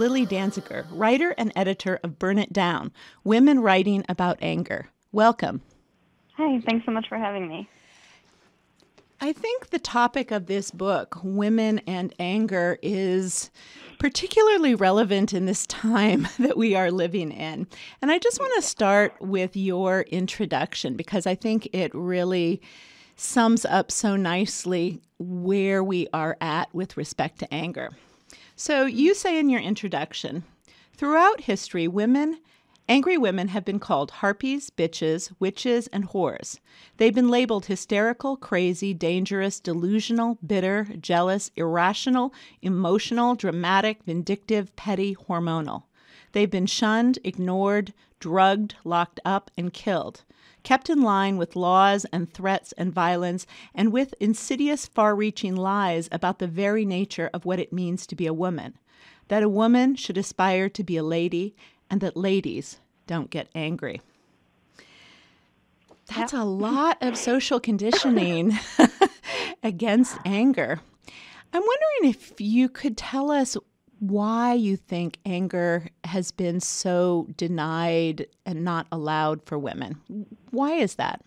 I'm 0.00 0.10
speaking 0.10 0.24
with 0.24 0.32
Lilly 0.32 0.40
Dancyger, 0.40 0.86
writer 0.90 1.34
and 1.36 1.52
editor 1.54 2.00
of 2.02 2.18
Burn 2.18 2.38
It 2.38 2.54
Down 2.54 2.90
Women 3.22 3.60
Writing 3.60 4.02
About 4.08 4.38
Anger. 4.40 4.88
Welcome. 5.12 5.60
Hi, 6.38 6.58
thanks 6.60 6.86
so 6.86 6.92
much 6.92 7.06
for 7.08 7.18
having 7.18 7.46
me. 7.48 7.68
I 9.20 9.34
think 9.34 9.68
the 9.68 9.78
topic 9.78 10.30
of 10.30 10.46
this 10.46 10.70
book, 10.70 11.18
Women 11.22 11.80
and 11.86 12.14
Anger, 12.18 12.78
is 12.80 13.50
particularly 13.98 14.74
relevant 14.74 15.34
in 15.34 15.44
this 15.44 15.66
time 15.66 16.26
that 16.38 16.56
we 16.56 16.74
are 16.74 16.90
living 16.90 17.30
in. 17.30 17.66
And 18.00 18.10
I 18.10 18.18
just 18.18 18.40
want 18.40 18.54
to 18.56 18.62
start 18.62 19.14
with 19.20 19.54
your 19.54 20.02
introduction 20.02 20.96
because 20.96 21.26
I 21.26 21.34
think 21.34 21.68
it 21.74 21.94
really 21.94 22.62
sums 23.16 23.66
up 23.66 23.90
so 23.90 24.16
nicely 24.16 25.02
where 25.18 25.84
we 25.84 26.08
are 26.14 26.38
at 26.40 26.74
with 26.74 26.96
respect 26.96 27.38
to 27.40 27.52
anger. 27.52 27.90
So, 28.62 28.84
you 28.84 29.14
say 29.14 29.38
in 29.38 29.48
your 29.48 29.62
introduction, 29.62 30.44
throughout 30.94 31.40
history, 31.40 31.88
women 31.88 32.40
Angry 32.90 33.16
women 33.16 33.48
have 33.48 33.64
been 33.64 33.78
called 33.78 34.10
harpies, 34.10 34.68
bitches, 34.68 35.32
witches, 35.38 35.86
and 35.86 36.10
whores. 36.10 36.58
They've 36.98 37.14
been 37.14 37.30
labeled 37.30 37.66
hysterical, 37.66 38.36
crazy, 38.36 38.92
dangerous, 38.92 39.60
delusional, 39.60 40.36
bitter, 40.46 40.88
jealous, 41.00 41.50
irrational, 41.56 42.34
emotional, 42.60 43.34
dramatic, 43.34 44.02
vindictive, 44.04 44.76
petty, 44.76 45.14
hormonal. 45.14 45.84
They've 46.32 46.50
been 46.50 46.66
shunned, 46.66 47.18
ignored, 47.24 47.94
drugged, 48.18 48.74
locked 48.84 49.20
up, 49.24 49.50
and 49.56 49.72
killed, 49.72 50.22
kept 50.62 50.90
in 50.90 51.02
line 51.02 51.36
with 51.36 51.56
laws 51.56 52.06
and 52.12 52.32
threats 52.32 52.72
and 52.72 52.92
violence, 52.92 53.46
and 53.74 53.92
with 53.92 54.14
insidious, 54.20 54.86
far 54.86 55.14
reaching 55.14 55.56
lies 55.56 56.08
about 56.12 56.38
the 56.38 56.46
very 56.46 56.84
nature 56.84 57.30
of 57.32 57.44
what 57.44 57.60
it 57.60 57.72
means 57.72 58.06
to 58.06 58.16
be 58.16 58.26
a 58.26 58.34
woman. 58.34 58.78
That 59.28 59.42
a 59.42 59.48
woman 59.48 59.96
should 59.96 60.18
aspire 60.18 60.68
to 60.70 60.84
be 60.84 60.96
a 60.96 61.02
lady 61.02 61.54
and 61.88 62.00
that 62.00 62.16
ladies 62.16 62.78
don't 63.06 63.30
get 63.30 63.48
angry. 63.54 64.00
That's 66.14 66.32
a 66.32 66.44
lot 66.44 66.98
of 67.00 67.16
social 67.16 67.60
conditioning 67.60 68.58
against 69.62 70.18
anger. 70.24 70.80
I'm 71.52 71.62
wondering 71.62 72.10
if 72.14 72.40
you 72.40 72.68
could 72.68 72.96
tell 72.96 73.30
us 73.30 73.56
why 74.00 74.54
you 74.54 74.76
think 74.76 75.18
anger 75.26 75.88
has 76.04 76.30
been 76.30 76.60
so 76.60 77.28
denied 77.36 78.26
and 78.46 78.64
not 78.64 78.86
allowed 78.90 79.44
for 79.44 79.58
women. 79.58 80.00
Why 80.50 80.74
is 80.74 80.96
that? 80.96 81.22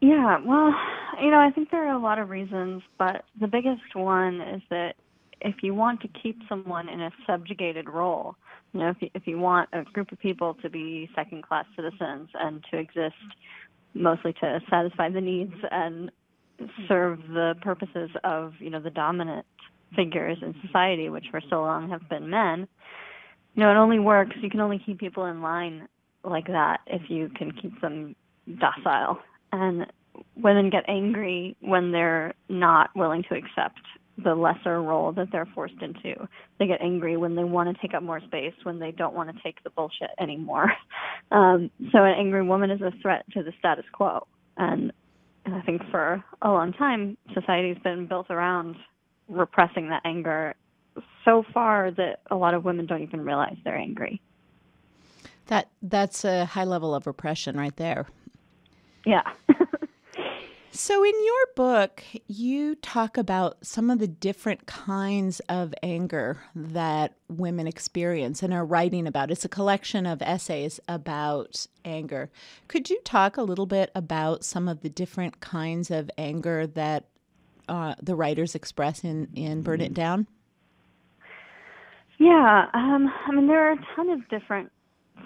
Yeah, 0.00 0.38
well, 0.44 0.74
you 1.22 1.30
know, 1.30 1.38
I 1.38 1.50
think 1.50 1.70
there 1.70 1.86
are 1.88 1.94
a 1.94 1.98
lot 1.98 2.18
of 2.18 2.28
reasons, 2.28 2.82
but 2.98 3.24
the 3.40 3.48
biggest 3.48 3.94
one 3.94 4.40
is 4.40 4.62
that 4.70 4.96
if 5.40 5.56
you 5.62 5.74
want 5.74 6.00
to 6.02 6.08
keep 6.08 6.38
someone 6.48 6.88
in 6.88 7.00
a 7.00 7.10
subjugated 7.26 7.88
role, 7.88 8.36
you 8.72 8.80
know, 8.80 8.90
if 8.90 8.96
you, 9.00 9.10
if 9.14 9.26
you 9.26 9.38
want 9.38 9.68
a 9.72 9.82
group 9.84 10.12
of 10.12 10.18
people 10.18 10.54
to 10.62 10.68
be 10.68 11.08
second 11.14 11.42
class 11.42 11.64
citizens 11.76 12.28
and 12.34 12.64
to 12.70 12.78
exist 12.78 13.14
mostly 13.94 14.32
to 14.34 14.60
satisfy 14.68 15.08
the 15.08 15.20
needs 15.20 15.54
and 15.70 16.10
serve 16.88 17.20
the 17.28 17.54
purposes 17.62 18.10
of, 18.24 18.54
you 18.58 18.70
know, 18.70 18.80
the 18.80 18.90
dominant 18.90 19.46
figures 19.94 20.38
in 20.42 20.54
society, 20.66 21.08
which 21.08 21.26
for 21.30 21.40
so 21.48 21.62
long 21.62 21.88
have 21.88 22.08
been 22.08 22.28
men, 22.28 22.66
you 23.54 23.62
know, 23.62 23.70
it 23.70 23.76
only 23.76 24.00
works. 24.00 24.36
You 24.40 24.50
can 24.50 24.60
only 24.60 24.82
keep 24.84 24.98
people 24.98 25.26
in 25.26 25.40
line 25.40 25.88
like 26.24 26.46
that 26.46 26.80
if 26.86 27.02
you 27.08 27.30
can 27.36 27.52
keep 27.52 27.80
them 27.80 28.16
docile. 28.58 29.18
And 29.52 29.86
women 30.36 30.70
get 30.70 30.84
angry 30.88 31.56
when 31.60 31.92
they're 31.92 32.34
not 32.48 32.90
willing 32.94 33.24
to 33.28 33.34
accept 33.34 33.80
the 34.22 34.34
lesser 34.34 34.80
role 34.80 35.12
that 35.12 35.28
they're 35.32 35.48
forced 35.54 35.80
into. 35.80 36.28
They 36.58 36.66
get 36.66 36.80
angry 36.80 37.16
when 37.16 37.34
they 37.34 37.44
want 37.44 37.74
to 37.74 37.80
take 37.82 37.94
up 37.94 38.02
more 38.02 38.20
space, 38.20 38.54
when 38.62 38.78
they 38.78 38.92
don't 38.92 39.14
want 39.14 39.34
to 39.34 39.42
take 39.42 39.62
the 39.64 39.70
bullshit 39.70 40.10
anymore. 40.18 40.72
Um, 41.30 41.70
so 41.90 42.04
an 42.04 42.14
angry 42.18 42.46
woman 42.46 42.70
is 42.70 42.82
a 42.82 42.92
threat 43.00 43.24
to 43.32 43.42
the 43.42 43.52
status 43.58 43.86
quo. 43.92 44.26
And, 44.58 44.92
and 45.46 45.54
I 45.54 45.62
think 45.62 45.80
for 45.90 46.22
a 46.42 46.48
long 46.50 46.74
time, 46.74 47.16
society's 47.32 47.82
been 47.82 48.06
built 48.06 48.30
around 48.30 48.76
repressing 49.26 49.88
that 49.88 50.02
anger 50.04 50.54
so 51.24 51.42
far 51.52 51.90
that 51.92 52.20
a 52.30 52.36
lot 52.36 52.54
of 52.54 52.64
women 52.64 52.86
don't 52.86 53.02
even 53.02 53.22
realize 53.22 53.56
they're 53.64 53.74
angry. 53.76 54.20
That 55.46 55.68
that's 55.82 56.24
a 56.24 56.44
high 56.46 56.64
level 56.64 56.94
of 56.94 57.06
repression 57.06 57.56
right 57.56 57.76
there. 57.76 58.06
Yeah. 59.04 59.30
So, 60.76 61.04
in 61.04 61.14
your 61.24 61.46
book, 61.54 62.02
you 62.26 62.74
talk 62.74 63.16
about 63.16 63.64
some 63.64 63.90
of 63.90 64.00
the 64.00 64.08
different 64.08 64.66
kinds 64.66 65.38
of 65.48 65.72
anger 65.84 66.40
that 66.52 67.14
women 67.28 67.68
experience 67.68 68.42
and 68.42 68.52
are 68.52 68.64
writing 68.64 69.06
about. 69.06 69.30
It's 69.30 69.44
a 69.44 69.48
collection 69.48 70.04
of 70.04 70.20
essays 70.20 70.80
about 70.88 71.68
anger. 71.84 72.28
Could 72.66 72.90
you 72.90 73.00
talk 73.04 73.36
a 73.36 73.44
little 73.44 73.66
bit 73.66 73.92
about 73.94 74.42
some 74.42 74.66
of 74.66 74.80
the 74.80 74.88
different 74.88 75.38
kinds 75.38 75.92
of 75.92 76.10
anger 76.18 76.66
that 76.66 77.04
uh, 77.68 77.94
the 78.02 78.16
writers 78.16 78.56
express 78.56 79.04
in, 79.04 79.28
in 79.32 79.62
Burn 79.62 79.80
It 79.80 79.94
Down? 79.94 80.26
Yeah, 82.18 82.66
um, 82.74 83.12
I 83.28 83.30
mean, 83.30 83.46
there 83.46 83.68
are 83.68 83.74
a 83.74 83.86
ton 83.94 84.10
of 84.10 84.28
different 84.28 84.72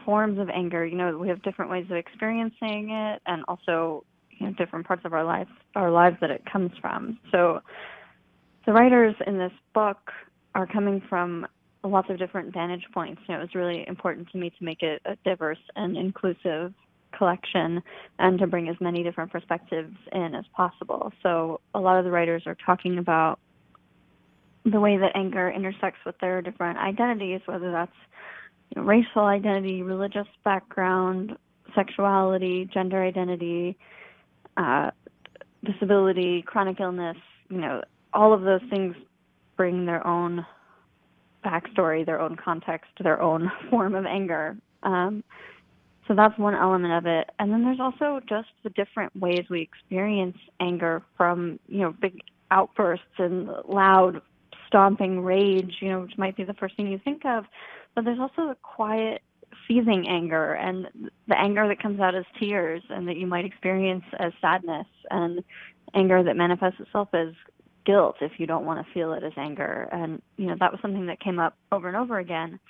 forms 0.04 0.38
of 0.38 0.48
anger. 0.50 0.84
You 0.84 0.96
know, 0.96 1.16
we 1.16 1.28
have 1.28 1.42
different 1.42 1.70
ways 1.70 1.86
of 1.90 1.96
experiencing 1.96 2.90
it, 2.90 3.22
and 3.26 3.44
also 3.48 4.04
you 4.30 4.46
know, 4.46 4.52
different 4.54 4.86
parts 4.86 5.02
of 5.04 5.12
our 5.12 5.24
lives, 5.24 5.50
our 5.74 5.90
lives 5.90 6.16
that 6.20 6.30
it 6.30 6.42
comes 6.50 6.70
from. 6.80 7.18
So 7.30 7.60
the 8.66 8.72
writers 8.72 9.14
in 9.26 9.38
this 9.38 9.52
book 9.74 10.10
are 10.54 10.66
coming 10.66 11.02
from 11.08 11.46
lots 11.84 12.10
of 12.10 12.18
different 12.18 12.52
vantage 12.52 12.84
points. 12.92 13.20
You 13.28 13.34
know, 13.34 13.40
it 13.40 13.44
was 13.44 13.54
really 13.54 13.86
important 13.86 14.30
to 14.32 14.38
me 14.38 14.50
to 14.50 14.64
make 14.64 14.82
it 14.82 15.00
a 15.04 15.16
diverse 15.24 15.58
and 15.76 15.96
inclusive 15.96 16.74
collection 17.16 17.82
and 18.18 18.38
to 18.38 18.46
bring 18.46 18.68
as 18.68 18.76
many 18.80 19.02
different 19.02 19.32
perspectives 19.32 19.96
in 20.12 20.34
as 20.34 20.44
possible. 20.54 21.12
So 21.22 21.60
a 21.74 21.80
lot 21.80 21.98
of 21.98 22.04
the 22.04 22.10
writers 22.10 22.42
are 22.46 22.56
talking 22.66 22.98
about 22.98 23.38
the 24.64 24.80
way 24.80 24.98
that 24.98 25.12
anger 25.14 25.50
intersects 25.50 26.00
with 26.04 26.16
their 26.20 26.42
different 26.42 26.78
identities, 26.78 27.40
whether 27.46 27.72
that's 27.72 27.92
racial 28.76 29.22
identity, 29.22 29.82
religious 29.82 30.26
background, 30.44 31.36
sexuality, 31.74 32.68
gender 32.72 33.02
identity, 33.02 33.76
uh, 34.56 34.90
disability, 35.64 36.42
chronic 36.42 36.80
illness, 36.80 37.16
you 37.48 37.58
know, 37.58 37.82
all 38.12 38.32
of 38.32 38.42
those 38.42 38.62
things 38.70 38.94
bring 39.56 39.86
their 39.86 40.06
own 40.06 40.46
backstory, 41.44 42.04
their 42.04 42.20
own 42.20 42.36
context, 42.36 42.90
their 43.02 43.20
own 43.20 43.50
form 43.70 43.94
of 43.94 44.06
anger. 44.06 44.56
Um, 44.82 45.24
so 46.06 46.14
that's 46.14 46.36
one 46.38 46.54
element 46.54 46.94
of 46.94 47.06
it. 47.06 47.30
And 47.38 47.52
then 47.52 47.62
there's 47.62 47.80
also 47.80 48.20
just 48.26 48.48
the 48.64 48.70
different 48.70 49.14
ways 49.14 49.44
we 49.50 49.60
experience 49.60 50.38
anger 50.58 51.02
from, 51.16 51.60
you 51.68 51.80
know, 51.80 51.92
big 52.00 52.20
outbursts 52.50 53.04
and 53.18 53.50
loud 53.68 54.22
stomping 54.66 55.22
rage, 55.22 55.76
you 55.80 55.90
know, 55.90 56.00
which 56.00 56.16
might 56.16 56.36
be 56.36 56.44
the 56.44 56.54
first 56.54 56.76
thing 56.76 56.88
you 56.88 57.00
think 57.04 57.24
of. 57.26 57.44
But 57.98 58.04
there's 58.04 58.20
also 58.20 58.46
the 58.46 58.56
quiet 58.62 59.22
seething 59.66 60.06
anger 60.08 60.52
and 60.52 60.86
the 61.26 61.36
anger 61.36 61.66
that 61.66 61.82
comes 61.82 61.98
out 61.98 62.14
as 62.14 62.24
tears 62.38 62.80
and 62.90 63.08
that 63.08 63.16
you 63.16 63.26
might 63.26 63.44
experience 63.44 64.04
as 64.20 64.32
sadness 64.40 64.86
and 65.10 65.42
anger 65.94 66.22
that 66.22 66.36
manifests 66.36 66.78
itself 66.78 67.08
as 67.12 67.30
guilt 67.84 68.14
if 68.20 68.30
you 68.38 68.46
don't 68.46 68.64
want 68.64 68.86
to 68.86 68.92
feel 68.92 69.14
it 69.14 69.24
as 69.24 69.32
anger. 69.36 69.88
And, 69.90 70.22
you 70.36 70.46
know, 70.46 70.54
that 70.60 70.70
was 70.70 70.80
something 70.80 71.06
that 71.06 71.18
came 71.18 71.40
up 71.40 71.56
over 71.72 71.88
and 71.88 71.96
over 71.96 72.20
again 72.20 72.60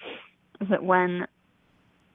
is 0.62 0.68
that 0.70 0.82
when 0.82 1.26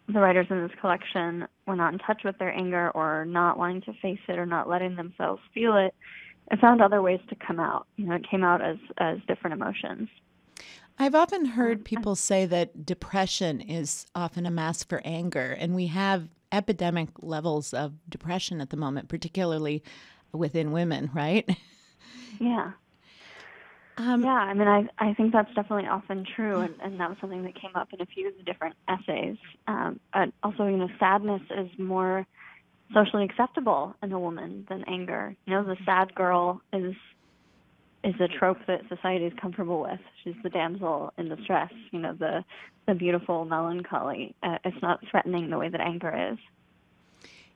the 0.08 0.20
writers 0.20 0.48
in 0.50 0.64
this 0.64 0.76
collection 0.82 1.48
were 1.68 1.76
not 1.76 1.94
in 1.94 2.00
touch 2.00 2.24
with 2.26 2.40
their 2.40 2.52
anger 2.52 2.90
or 2.96 3.26
not 3.26 3.60
wanting 3.60 3.82
to 3.84 3.94
face 4.02 4.22
it 4.28 4.40
or 4.40 4.48
not 4.48 4.68
letting 4.68 4.96
themselves 4.96 5.40
feel 5.54 5.78
it, 5.78 5.94
it 6.50 6.60
found 6.60 6.82
other 6.82 7.04
ways 7.04 7.20
to 7.30 7.36
come 7.36 7.60
out. 7.60 7.86
You 7.96 8.08
know, 8.08 8.16
it 8.16 8.28
came 8.28 8.44
out 8.44 8.64
as 8.64 8.78
as 8.98 9.20
different 9.28 9.54
emotions. 9.54 10.10
I've 10.98 11.16
often 11.16 11.46
heard 11.46 11.84
people 11.84 12.16
say 12.16 12.46
that 12.46 12.86
depression 12.86 13.62
is 13.62 14.06
often 14.14 14.46
a 14.46 14.52
mask 14.52 14.90
for 14.90 15.02
anger, 15.04 15.56
and 15.60 15.76
we 15.76 15.88
have 15.88 16.28
epidemic 16.52 17.10
levels 17.20 17.74
of 17.74 17.94
depression 18.10 18.62
at 18.62 18.70
the 18.70 18.78
moment, 18.78 19.10
particularly 19.10 19.84
within 20.32 20.72
women, 20.72 21.10
right? 21.14 21.50
Yeah. 22.40 22.72
Um, 23.98 24.24
yeah, 24.24 24.30
I 24.32 24.54
mean, 24.54 24.68
I 24.68 24.88
I 24.98 25.14
think 25.14 25.34
that's 25.34 25.54
definitely 25.54 25.88
often 25.88 26.26
true, 26.36 26.62
and, 26.62 26.74
and 26.82 27.00
that 27.00 27.10
was 27.10 27.18
something 27.22 27.44
that 27.44 27.54
came 27.54 27.76
up 27.76 27.90
in 27.94 28.02
a 28.02 28.06
few 28.08 28.28
of 28.28 28.38
the 28.38 28.44
different 28.44 28.76
essays. 28.88 29.38
Um, 29.68 30.00
but 30.12 30.30
also, 30.42 30.66
you 30.66 30.78
know, 30.78 30.90
sadness 31.00 31.42
is 31.56 31.70
more 31.78 32.26
socially 32.94 33.24
acceptable 33.24 33.96
in 34.02 34.12
a 34.12 34.20
woman 34.20 34.66
than 34.70 34.84
anger. 34.88 35.36
You 35.46 35.54
know, 35.54 35.64
the 35.64 35.78
sad 35.86 36.14
girl 36.16 36.62
is 36.72 36.96
is 38.04 38.16
a 38.20 38.28
trope 38.28 38.58
that 38.68 38.82
society 38.90 39.26
is 39.26 39.34
comfortable 39.42 39.82
with. 39.82 40.00
She's 40.24 40.36
the 40.44 40.50
damsel 40.50 41.14
in 41.18 41.30
distress, 41.30 41.72
you 41.92 42.00
know, 42.00 42.14
the 42.14 42.44
the 42.88 42.94
beautiful 42.94 43.46
melancholy. 43.46 44.36
Uh, 44.44 44.58
it's 44.66 44.82
not 44.82 45.00
threatening 45.10 45.50
the 45.50 45.58
way 45.58 45.70
that 45.70 45.80
anger 45.80 46.32
is. 46.32 46.38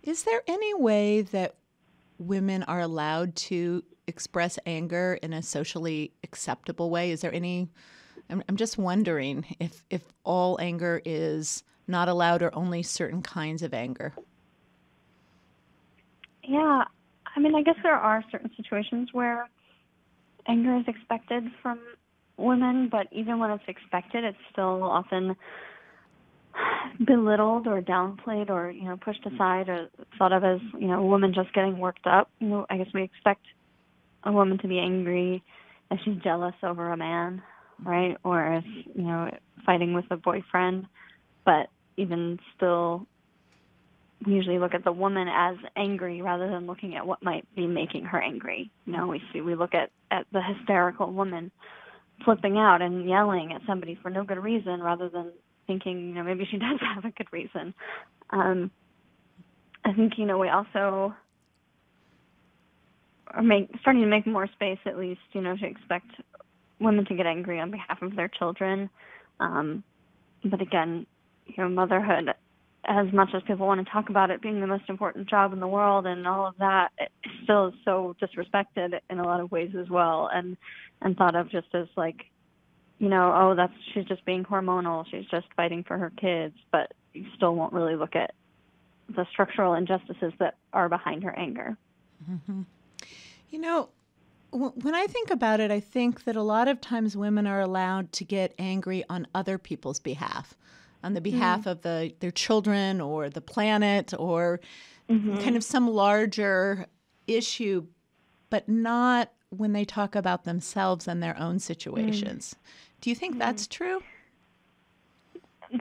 Is 0.04 0.24
there 0.24 0.42
any 0.48 0.74
way 0.74 1.22
that 1.22 1.56
women 2.18 2.64
are 2.64 2.80
allowed 2.80 3.36
to 3.36 3.84
express 4.08 4.58
anger 4.66 5.20
in 5.22 5.34
a 5.34 5.44
socially 5.44 6.12
acceptable 6.24 6.90
way? 6.90 7.12
Is 7.12 7.22
there 7.22 7.34
any 7.34 7.70
I'm, 8.30 8.44
I'm 8.48 8.58
just 8.58 8.78
wondering 8.78 9.46
if 9.60 9.84
if 9.90 10.04
all 10.24 10.58
anger 10.62 11.02
is 11.04 11.64
not 11.88 12.10
allowed 12.10 12.42
or 12.42 12.54
only 12.54 12.84
certain 12.84 13.22
kinds 13.22 13.64
of 13.64 13.74
anger. 13.74 14.14
Yeah, 16.44 16.84
I 17.36 17.40
mean, 17.40 17.56
I 17.56 17.62
guess 17.62 17.76
there 17.84 17.96
are 17.96 18.24
certain 18.32 18.52
situations 18.56 19.10
where 19.14 19.50
anger 20.48 20.78
is 20.78 20.86
expected 20.88 21.44
from 21.62 21.80
women, 22.38 22.90
but 22.92 23.08
even 23.12 23.40
when 23.40 23.52
it's 23.52 23.64
expected, 23.68 24.24
it's 24.24 24.38
still 24.52 24.84
often 24.84 25.36
belittled 27.06 27.68
or 27.68 27.82
downplayed 27.82 28.50
or 28.50 28.72
you 28.72 28.84
know 28.84 28.98
pushed 28.98 29.26
aside 29.26 29.70
or 29.70 29.90
thought 30.18 30.34
of 30.34 30.44
as 30.44 30.60
you 30.80 30.88
know 30.88 31.00
a 31.00 31.06
woman 31.06 31.34
just 31.34 31.54
getting 31.54 31.78
worked 31.78 32.08
up. 32.08 32.30
You 32.40 32.48
know, 32.50 32.66
I 32.70 32.78
guess 32.78 32.88
we 32.94 33.04
expect 33.04 33.46
a 34.24 34.32
woman 34.32 34.58
to 34.60 34.68
be 34.68 34.80
angry 34.80 35.44
if 35.92 36.00
she's 36.04 36.18
jealous 36.24 36.56
over 36.64 36.92
a 36.92 36.98
man, 36.98 37.42
right? 37.84 38.18
Or 38.24 38.56
if 38.56 38.66
you 38.96 39.04
know 39.04 39.30
fighting 39.66 39.94
with 39.94 40.06
a 40.12 40.18
boyfriend, 40.18 40.86
but 41.46 41.68
even 41.98 42.40
still 42.56 43.06
usually 44.26 44.60
look 44.60 44.74
at 44.74 44.84
the 44.84 44.92
woman 44.92 45.28
as 45.28 45.58
angry 45.76 46.22
rather 46.22 46.50
than 46.50 46.66
looking 46.66 46.96
at 46.96 47.06
what 47.06 47.22
might 47.24 47.46
be 47.56 47.68
making 47.68 48.06
her 48.06 48.22
angry. 48.22 48.72
You 48.86 48.94
know, 48.94 49.08
we 49.08 49.22
see 49.32 49.42
we 49.42 49.56
look 49.56 49.74
at 49.74 49.92
at 50.12 50.26
the 50.32 50.42
hysterical 50.42 51.12
woman 51.12 51.52
flipping 52.26 52.58
out 52.58 52.82
and 52.82 53.08
yelling 53.08 53.54
at 53.54 53.62
somebody 53.68 53.98
for 54.02 54.10
no 54.10 54.24
good 54.24 54.40
reason 54.40 54.82
rather 54.82 55.10
than 55.10 55.32
thinking, 55.68 56.10
you 56.10 56.16
know, 56.16 56.24
maybe 56.24 56.48
she 56.50 56.58
does 56.58 56.80
have 56.96 57.06
a 57.06 57.12
good 57.12 57.32
reason. 57.32 57.74
Um, 58.32 58.72
I 59.86 59.94
think, 59.94 60.14
you 60.18 60.26
know, 60.26 60.38
we 60.38 60.50
also 60.50 61.14
are 63.28 63.44
make, 63.44 63.70
starting 63.82 64.02
to 64.02 64.08
make 64.08 64.26
more 64.26 64.48
space, 64.48 64.80
at 64.86 64.98
least, 64.98 65.22
you 65.34 65.42
know, 65.42 65.56
to 65.56 65.66
expect 65.66 66.08
women 66.80 67.06
to 67.06 67.16
get 67.16 67.26
angry 67.26 67.60
on 67.60 67.72
behalf 67.72 68.02
of 68.02 68.16
their 68.16 68.28
children. 68.28 68.90
Um, 69.40 69.84
but 70.44 70.62
again, 70.62 71.06
you 71.46 71.56
know, 71.58 71.70
motherhood, 71.70 72.34
as 72.88 73.12
much 73.12 73.30
as 73.34 73.44
people 73.44 73.68
want 73.68 73.86
to 73.86 73.92
talk 73.92 74.10
about 74.10 74.32
it 74.32 74.42
being 74.42 74.62
the 74.62 74.68
most 74.68 74.86
important 74.88 75.30
job 75.30 75.52
in 75.52 75.60
the 75.60 75.68
world 75.68 76.06
and 76.06 76.26
all 76.26 76.48
of 76.48 76.56
that, 76.60 76.92
it 76.98 77.12
still 77.44 77.68
is 77.68 77.74
so 77.84 78.16
disrespected 78.22 79.00
in 79.10 79.20
a 79.20 79.24
lot 79.24 79.40
of 79.42 79.52
ways 79.52 79.72
as 79.80 79.90
well, 79.90 80.30
and 80.34 80.58
and 81.02 81.18
thought 81.18 81.36
of 81.36 81.50
just 81.50 81.68
as 81.74 81.88
like 81.96 82.26
you 83.00 83.10
know, 83.10 83.32
oh, 83.36 83.56
that's 83.56 83.74
she's 83.94 84.06
just 84.06 84.26
being 84.26 84.44
hormonal. 84.44 85.06
She's 85.10 85.26
just 85.30 85.48
fighting 85.56 85.84
for 85.84 85.98
her 85.98 86.12
kids, 86.20 86.56
but 86.72 86.94
you 87.14 87.26
still 87.36 87.56
won't 87.56 87.74
really 87.74 87.96
look 87.96 88.16
at 88.16 88.34
the 89.16 89.26
structural 89.32 89.74
injustices 89.74 90.34
that 90.40 90.58
are 90.74 90.90
behind 90.90 91.24
her 91.24 91.38
anger. 91.38 91.78
Mm-hmm. 92.30 92.64
You 93.50 93.60
know, 93.60 93.90
when 94.52 94.96
I 94.96 95.06
think 95.08 95.30
about 95.30 95.60
it, 95.60 95.72
I 95.72 95.80
think 95.80 96.24
that 96.24 96.36
a 96.36 96.42
lot 96.42 96.68
of 96.68 96.82
times 96.82 97.16
women 97.16 97.46
are 97.48 97.62
allowed 97.62 98.12
to 98.14 98.26
get 98.26 98.54
angry 98.58 99.04
on 99.10 99.28
other 99.36 99.58
people's 99.58 100.00
behalf, 100.00 100.56
on 101.08 101.14
the 101.14 101.22
behalf 101.22 101.62
mm-hmm. 101.62 101.70
of 101.70 101.82
the 101.84 102.14
their 102.20 102.32
children 102.32 103.00
or 103.00 103.30
the 103.30 103.40
planet 103.40 104.14
or 104.20 104.60
mm-hmm. 105.10 105.38
kind 105.38 105.56
of 105.56 105.64
some 105.64 105.88
larger 105.88 106.86
issue, 107.28 107.88
but 108.50 108.68
not 108.68 109.32
when 109.50 109.72
they 109.72 109.86
talk 109.86 110.16
about 110.16 110.44
themselves 110.44 111.08
and 111.08 111.24
their 111.24 111.40
own 111.40 111.60
situations. 111.60 112.54
Mm. 112.54 113.00
Do 113.00 113.10
you 113.10 113.16
think 113.16 113.34
mm-hmm. 113.34 113.40
that's 113.40 113.68
true? 113.68 114.04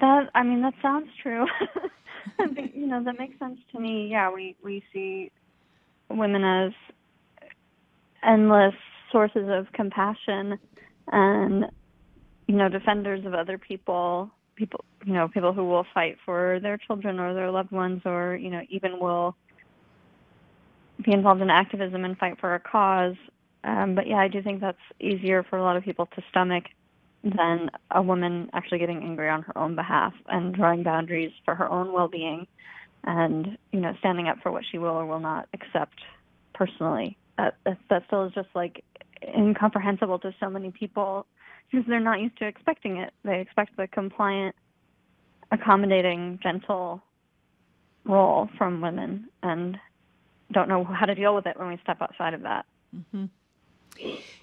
That 0.00 0.30
I 0.32 0.44
mean, 0.44 0.62
that 0.62 0.74
sounds 0.80 1.08
true. 1.20 1.44
you 2.74 2.86
know, 2.86 3.02
that 3.02 3.18
makes 3.18 3.36
sense 3.40 3.58
to 3.72 3.80
me. 3.80 4.06
Yeah, 4.08 4.32
we 4.32 4.54
we 4.62 4.84
see 4.92 5.32
women 6.08 6.44
as 6.44 6.72
endless 8.22 8.74
sources 9.10 9.48
of 9.48 9.72
compassion 9.72 10.56
and 11.10 11.66
you 12.46 12.54
know 12.54 12.68
defenders 12.68 13.26
of 13.26 13.34
other 13.34 13.58
people 13.58 14.30
people 14.56 14.84
you 15.04 15.12
know 15.12 15.28
people 15.28 15.52
who 15.52 15.64
will 15.64 15.86
fight 15.94 16.16
for 16.24 16.58
their 16.60 16.76
children 16.76 17.20
or 17.20 17.34
their 17.34 17.50
loved 17.50 17.70
ones 17.70 18.02
or 18.04 18.36
you 18.36 18.50
know 18.50 18.62
even 18.68 18.98
will 18.98 19.36
be 21.04 21.12
involved 21.12 21.42
in 21.42 21.50
activism 21.50 22.04
and 22.06 22.16
fight 22.16 22.40
for 22.40 22.54
a 22.54 22.60
cause. 22.60 23.16
Um, 23.64 23.94
but 23.94 24.06
yeah 24.06 24.18
i 24.18 24.28
do 24.28 24.42
think 24.42 24.60
that's 24.60 24.78
easier 25.00 25.42
for 25.42 25.58
a 25.58 25.62
lot 25.62 25.76
of 25.76 25.84
people 25.84 26.06
to 26.14 26.22
stomach 26.30 26.64
than 27.22 27.70
a 27.90 28.02
woman 28.02 28.50
actually 28.52 28.78
getting 28.78 29.02
angry 29.02 29.28
on 29.28 29.42
her 29.42 29.56
own 29.58 29.74
behalf 29.74 30.12
and 30.28 30.54
drawing 30.54 30.82
boundaries 30.82 31.32
for 31.44 31.54
her 31.54 31.68
own 31.68 31.92
well-being 31.92 32.46
and 33.04 33.56
you 33.72 33.80
know 33.80 33.94
standing 33.98 34.28
up 34.28 34.38
for 34.42 34.52
what 34.52 34.64
she 34.70 34.78
will 34.78 34.90
or 34.90 35.06
will 35.06 35.20
not 35.20 35.48
accept 35.52 35.98
personally. 36.54 37.16
That 37.38 37.56
that 37.64 38.04
still 38.06 38.24
is 38.24 38.32
just 38.32 38.48
like 38.54 38.84
incomprehensible 39.22 40.18
to 40.20 40.34
so 40.40 40.50
many 40.50 40.70
people 40.70 41.26
because 41.70 41.86
they're 41.88 42.00
not 42.00 42.20
used 42.20 42.36
to 42.38 42.46
expecting 42.46 42.96
it 42.96 43.12
they 43.24 43.40
expect 43.40 43.76
the 43.76 43.86
compliant 43.88 44.54
accommodating 45.52 46.38
gentle 46.42 47.02
role 48.04 48.48
from 48.56 48.80
women 48.80 49.28
and 49.42 49.78
don't 50.52 50.68
know 50.68 50.84
how 50.84 51.06
to 51.06 51.14
deal 51.14 51.34
with 51.34 51.46
it 51.46 51.58
when 51.58 51.68
we 51.68 51.78
step 51.82 52.00
outside 52.00 52.34
of 52.34 52.42
that 52.42 52.64
mm-hmm. 52.94 53.26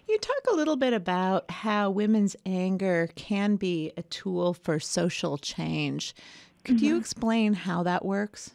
You 0.07 0.17
talk 0.19 0.51
a 0.51 0.55
little 0.55 0.75
bit 0.75 0.93
about 0.93 1.49
how 1.49 1.89
women's 1.89 2.35
anger 2.45 3.09
can 3.15 3.55
be 3.55 3.91
a 3.97 4.03
tool 4.03 4.53
for 4.53 4.79
social 4.79 5.37
change. 5.37 6.15
Could 6.63 6.77
mm-hmm. 6.77 6.85
you 6.85 6.97
explain 6.97 7.53
how 7.53 7.83
that 7.83 8.03
works? 8.03 8.51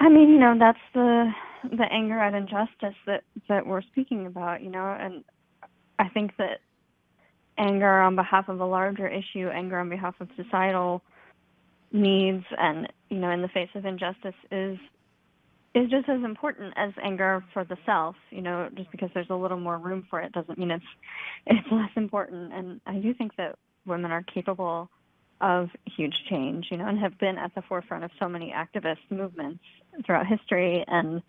I 0.00 0.08
mean, 0.08 0.30
you 0.30 0.38
know, 0.38 0.56
that's 0.58 0.78
the 0.94 1.30
the 1.70 1.84
anger 1.92 2.18
at 2.18 2.34
injustice 2.34 2.96
that 3.06 3.22
that 3.48 3.66
we're 3.66 3.82
speaking 3.82 4.26
about, 4.26 4.62
you 4.62 4.70
know, 4.70 4.96
and 4.98 5.24
I 6.02 6.08
think 6.08 6.32
that 6.38 6.58
anger 7.56 8.00
on 8.00 8.16
behalf 8.16 8.48
of 8.48 8.58
a 8.60 8.66
larger 8.66 9.06
issue, 9.06 9.48
anger 9.48 9.78
on 9.78 9.88
behalf 9.88 10.14
of 10.20 10.28
societal 10.36 11.00
needs 11.92 12.44
and, 12.58 12.92
you 13.08 13.18
know, 13.18 13.30
in 13.30 13.40
the 13.40 13.48
face 13.48 13.68
of 13.74 13.86
injustice 13.86 14.34
is 14.50 14.78
is 15.74 15.88
just 15.88 16.06
as 16.06 16.22
important 16.22 16.74
as 16.76 16.92
anger 17.02 17.42
for 17.54 17.64
the 17.64 17.76
self. 17.86 18.16
You 18.30 18.42
know, 18.42 18.68
just 18.74 18.90
because 18.90 19.10
there's 19.14 19.30
a 19.30 19.34
little 19.34 19.60
more 19.60 19.78
room 19.78 20.04
for 20.10 20.20
it 20.20 20.32
doesn't 20.32 20.58
mean 20.58 20.72
it's 20.72 20.84
it's 21.46 21.68
less 21.70 21.90
important. 21.94 22.52
And 22.52 22.80
I 22.84 22.96
do 22.98 23.14
think 23.14 23.36
that 23.36 23.56
women 23.86 24.10
are 24.10 24.24
capable 24.24 24.90
of 25.40 25.68
huge 25.96 26.14
change, 26.28 26.66
you 26.70 26.78
know, 26.78 26.86
and 26.86 26.98
have 26.98 27.16
been 27.18 27.38
at 27.38 27.54
the 27.54 27.62
forefront 27.62 28.02
of 28.02 28.10
so 28.18 28.28
many 28.28 28.52
activist 28.52 29.04
movements 29.10 29.62
throughout 30.04 30.26
history 30.26 30.84
and 30.88 31.22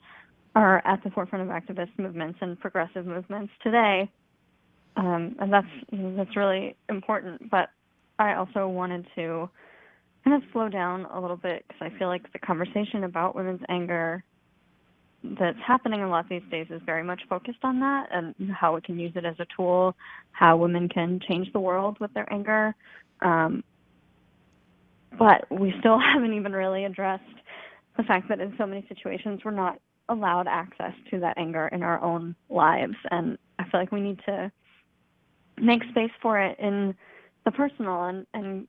are 0.56 0.82
at 0.86 1.03
the 1.03 1.12
forefront 1.12 1.48
of 1.48 1.56
activist 1.56 1.92
movements 1.98 2.39
and 2.42 2.60
progressive 2.60 3.06
movements 3.06 3.51
today. 3.62 4.10
Um, 4.96 5.36
and 5.40 5.52
that's 5.52 5.68
that's 5.92 6.36
really 6.36 6.76
important. 6.90 7.50
But 7.50 7.70
I 8.20 8.36
also 8.36 8.68
wanted 8.68 9.08
to 9.16 9.50
kind 10.24 10.42
of 10.42 10.50
slow 10.52 10.70
down 10.70 11.06
a 11.06 11.20
little 11.20 11.38
bit 11.38 11.66
because 11.68 11.92
I 11.94 11.98
feel 11.98 12.08
like 12.08 12.32
the 12.32 12.40
conversation 12.40 13.04
about 13.04 13.36
women's 13.36 13.62
anger 13.70 14.24
that's 15.40 15.58
happening 15.66 16.02
a 16.02 16.10
lot 16.10 16.28
these 16.30 16.44
days 16.52 16.68
is 16.70 16.82
very 16.86 17.04
much 17.04 17.22
focused 17.30 17.60
on 17.64 17.80
that 17.80 18.08
and 18.12 18.36
how 18.52 18.76
we 18.76 18.82
can 18.82 19.00
use 19.00 19.14
it 19.16 19.26
as 19.26 19.36
a 19.40 19.46
tool, 19.56 19.96
how 20.32 20.58
women 20.58 20.90
can 20.90 21.20
change 21.28 21.52
the 21.54 21.60
world 21.60 21.98
with 22.00 22.14
their 22.14 22.32
anger. 22.32 22.76
Um, 23.22 23.64
but 25.18 25.50
we 25.50 25.74
still 25.80 26.00
haven't 26.14 26.34
even 26.34 26.52
really 26.52 26.86
addressed 26.86 27.24
the 27.98 28.04
fact 28.04 28.28
that 28.30 28.40
in 28.40 28.54
so 28.58 28.66
many 28.66 28.86
situations 28.90 29.42
we're 29.46 29.52
not 29.52 29.80
allowed 30.10 30.48
access 30.48 30.94
to 31.10 31.20
that 31.20 31.38
anger 31.38 31.68
in 31.70 31.84
our 31.84 32.02
own 32.02 32.36
lives. 32.50 32.96
And 33.10 33.38
I 33.60 33.64
feel 33.70 33.80
like 33.80 33.92
we 33.92 34.02
need 34.02 34.20
to 34.26 34.52
make 35.58 35.84
space 35.90 36.12
for 36.22 36.40
it 36.40 36.58
in 36.60 36.96
the 37.46 37.52
personal 37.52 38.04
and, 38.06 38.26
and 38.34 38.68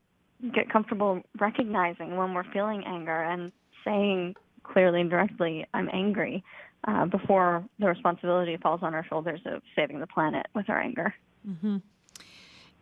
get 0.55 0.71
comfortable 0.71 1.23
recognizing 1.39 2.17
when 2.17 2.35
we're 2.35 2.51
feeling 2.53 2.85
anger 2.87 3.23
and 3.23 3.53
saying 3.85 4.35
clearly 4.63 5.01
and 5.01 5.11
directly, 5.11 5.67
I'm 5.75 5.89
angry, 5.93 6.43
uh, 6.87 7.07
before 7.07 7.65
the 7.79 7.87
responsibility 7.87 8.57
falls 8.57 8.81
on 8.83 8.95
our 8.95 9.05
shoulders 9.05 9.41
of 9.47 9.63
saving 9.77 10.01
the 10.01 10.07
planet 10.07 10.47
with 10.55 10.69
our 10.69 10.81
anger. 10.81 11.15
Mm-hmm. 11.49 11.79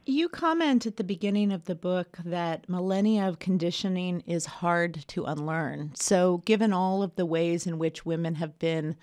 You 0.04 0.28
comment 0.28 0.84
at 0.86 0.96
the 0.96 1.04
beginning 1.04 1.52
of 1.52 1.66
the 1.66 1.76
book 1.76 2.18
that 2.24 2.68
millennia 2.68 3.28
of 3.28 3.38
conditioning 3.38 4.24
is 4.26 4.46
hard 4.46 4.94
to 5.08 5.24
unlearn. 5.26 5.92
So, 5.94 6.38
given 6.38 6.72
all 6.72 7.04
of 7.04 7.14
the 7.14 7.26
ways 7.26 7.68
in 7.68 7.78
which 7.78 8.04
women 8.04 8.36
have 8.36 8.58
been 8.58 8.96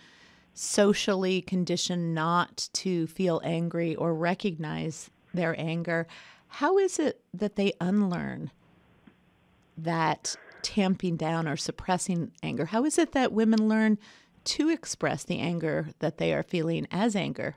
socially 0.60 1.42
conditioned 1.42 2.14
not 2.14 2.68
to 2.74 3.08
feel 3.08 3.40
angry 3.46 3.96
or 3.96 4.14
recognize 4.14 5.10
their 5.34 5.58
anger, 5.58 6.06
how 6.48 6.78
is 6.78 7.00
it 7.00 7.22
that 7.34 7.56
they 7.56 7.72
unlearn 7.80 8.52
that 9.78 10.36
tamping 10.62 11.16
down 11.16 11.48
or 11.48 11.56
suppressing 11.56 12.34
anger? 12.44 12.66
How 12.66 12.84
is 12.84 12.98
it 12.98 13.14
that 13.14 13.32
women 13.32 13.70
learn 13.70 13.98
to 14.44 14.68
express 14.68 15.24
the 15.24 15.40
anger 15.40 15.92
that 16.00 16.18
they 16.18 16.34
are 16.34 16.44
feeling 16.44 16.88
as 16.92 17.16
anger? 17.16 17.56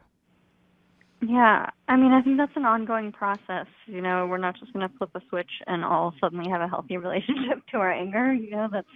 Yeah, 1.21 1.71
I 1.89 1.97
mean, 1.97 2.13
I 2.13 2.23
think 2.23 2.37
that's 2.37 2.57
an 2.57 2.65
ongoing 2.65 3.11
process. 3.11 3.67
You 3.87 4.01
know, 4.01 4.29
we're 4.29 4.39
not 4.39 4.57
just 4.61 4.73
going 4.73 4.89
to 4.89 4.97
flip 4.97 5.11
a 5.17 5.21
switch 5.29 5.51
and 5.67 5.85
all 5.85 6.15
suddenly 6.21 6.49
have 6.49 6.61
a 6.61 6.69
healthy 6.69 6.97
relationship 6.99 7.67
to 7.73 7.79
our 7.79 7.91
anger. 7.91 8.33
You 8.33 8.51
know, 8.51 8.69
that's, 8.71 8.89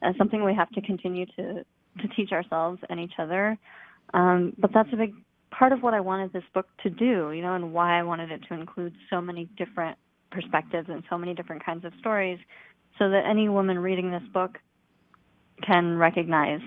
that's 0.00 0.16
something 0.16 0.44
we 0.44 0.54
have 0.54 0.70
to 0.70 0.80
continue 0.80 1.26
to 1.36 1.64
to 1.98 2.08
teach 2.08 2.32
ourselves 2.32 2.80
and 2.88 3.00
each 3.00 3.14
other. 3.18 3.58
Um, 4.14 4.54
but 4.58 4.70
that's 4.72 4.88
a 4.92 4.96
big 4.96 5.14
part 5.50 5.72
of 5.72 5.82
what 5.82 5.94
I 5.94 6.00
wanted 6.00 6.32
this 6.32 6.44
book 6.54 6.66
to 6.82 6.90
do, 6.90 7.32
you 7.32 7.42
know, 7.42 7.54
and 7.54 7.72
why 7.72 7.98
I 7.98 8.02
wanted 8.02 8.30
it 8.30 8.40
to 8.48 8.54
include 8.54 8.94
so 9.10 9.20
many 9.20 9.48
different 9.56 9.98
perspectives 10.30 10.88
and 10.90 11.02
so 11.08 11.16
many 11.16 11.34
different 11.34 11.64
kinds 11.64 11.84
of 11.84 11.92
stories 12.00 12.38
so 12.98 13.08
that 13.10 13.24
any 13.28 13.48
woman 13.48 13.78
reading 13.78 14.10
this 14.10 14.22
book 14.32 14.58
can 15.66 15.96
recognize 15.96 16.60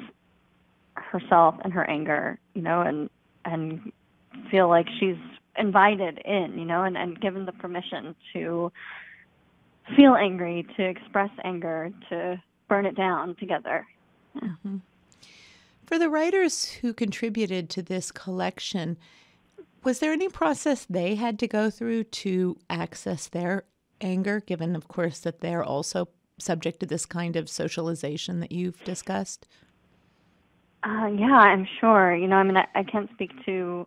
herself 0.96 1.56
and 1.64 1.74
her 1.74 1.90
anger, 1.90 2.40
you 2.54 2.62
know, 2.62 2.82
and 2.82 3.10
and 3.46 3.92
feel 4.50 4.70
like 4.70 4.88
she's 5.00 5.16
invited 5.58 6.20
in, 6.26 6.58
you 6.58 6.66
know, 6.66 6.84
and, 6.84 6.98
and 6.98 7.20
given 7.20 7.46
the 7.46 7.52
permission 7.52 8.16
to 8.34 8.72
feel 9.96 10.16
angry, 10.16 10.66
to 10.78 10.84
express 10.88 11.30
anger, 11.44 11.92
to 12.10 12.42
burn 12.70 12.86
it 12.86 12.96
down 12.96 13.36
together. 13.36 13.86
Mm-hmm. 14.42 14.78
For 15.91 16.00
the 16.00 16.10
writers 16.10 16.71
who 16.71 16.93
contributed 16.93 17.69
to 17.71 17.81
this 17.81 18.13
collection, 18.13 18.98
was 19.83 20.00
there 20.00 20.13
any 20.13 20.29
process 20.29 20.86
they 20.86 21.15
had 21.15 21.38
to 21.39 21.50
go 21.50 21.69
through 21.69 22.05
to 22.05 22.55
access 22.69 23.27
their 23.27 23.65
anger, 24.00 24.39
given, 24.39 24.74
of 24.77 24.88
course, 24.88 25.19
that 25.19 25.41
they're 25.41 25.65
also 25.65 26.07
subject 26.39 26.79
to 26.79 26.86
this 26.86 27.05
kind 27.05 27.36
of 27.36 27.50
socialization 27.50 28.39
that 28.39 28.53
you've 28.53 28.81
discussed? 28.86 29.50
Uh, 30.81 31.07
yeah, 31.07 31.36
I'm 31.36 31.67
sure. 31.81 32.15
You 32.15 32.29
know, 32.29 32.38
I 32.38 32.43
mean, 32.43 32.55
I, 32.55 32.67
I 32.74 32.83
can't 32.83 33.10
speak 33.12 33.31
to 33.43 33.86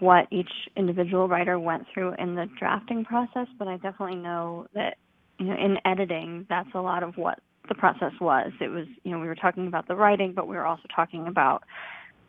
what 0.00 0.26
each 0.32 0.50
individual 0.76 1.28
writer 1.28 1.60
went 1.60 1.86
through 1.94 2.16
in 2.18 2.34
the 2.34 2.48
drafting 2.58 3.04
process, 3.04 3.46
but 3.60 3.68
I 3.68 3.76
definitely 3.76 4.16
know 4.16 4.66
that, 4.74 4.98
you 5.38 5.46
know, 5.46 5.54
in 5.54 5.78
editing, 5.84 6.46
that's 6.48 6.70
a 6.74 6.80
lot 6.80 7.04
of 7.04 7.16
what 7.16 7.38
the 7.68 7.74
process 7.74 8.12
was. 8.20 8.52
It 8.60 8.68
was, 8.68 8.86
you 9.04 9.12
know, 9.12 9.18
we 9.18 9.26
were 9.26 9.34
talking 9.34 9.66
about 9.66 9.88
the 9.88 9.96
writing, 9.96 10.32
but 10.32 10.48
we 10.48 10.56
were 10.56 10.66
also 10.66 10.84
talking 10.94 11.26
about 11.26 11.62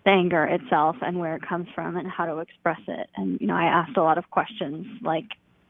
the 0.05 0.11
anger 0.11 0.43
itself 0.43 0.97
and 1.01 1.19
where 1.19 1.35
it 1.35 1.47
comes 1.47 1.67
from 1.73 1.97
and 1.97 2.07
how 2.07 2.25
to 2.25 2.39
express 2.39 2.79
it. 2.87 3.09
And, 3.15 3.39
you 3.39 3.47
know, 3.47 3.55
I 3.55 3.63
asked 3.63 3.97
a 3.97 4.03
lot 4.03 4.17
of 4.17 4.29
questions 4.29 4.85
like, 5.01 5.25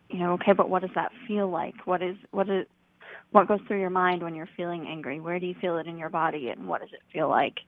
you 0.09 0.19
know, 0.19 0.33
okay, 0.33 0.53
but 0.53 0.69
what 0.69 0.81
does 0.81 0.91
that 0.95 1.11
feel 1.27 1.49
like? 1.49 1.75
What 1.85 2.01
is, 2.01 2.15
what 2.31 2.49
is, 2.49 2.65
what 3.31 3.47
goes 3.47 3.59
through 3.67 3.79
your 3.79 3.89
mind 3.89 4.21
when 4.21 4.35
you're 4.35 4.49
feeling 4.57 4.85
angry? 4.87 5.19
Where 5.19 5.39
do 5.39 5.45
you 5.45 5.55
feel 5.59 5.77
it 5.77 5.87
in 5.87 5.97
your 5.97 6.09
body 6.09 6.49
and 6.49 6.67
what 6.67 6.81
does 6.81 6.91
it 6.93 7.01
feel 7.11 7.29
like? 7.29 7.59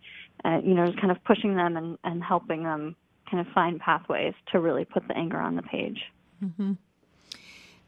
Uh, 0.43 0.59
you 0.63 0.73
know, 0.73 0.85
just 0.85 0.99
kind 0.99 1.11
of 1.11 1.23
pushing 1.23 1.55
them 1.55 1.77
and, 1.77 1.97
and 2.03 2.23
helping 2.23 2.63
them 2.63 2.95
kind 3.29 3.45
of 3.45 3.51
find 3.53 3.79
pathways 3.79 4.33
to 4.51 4.59
really 4.59 4.85
put 4.85 5.07
the 5.07 5.17
anger 5.17 5.39
on 5.39 5.55
the 5.55 5.63
page. 5.63 6.01
Mm-hmm. 6.43 6.73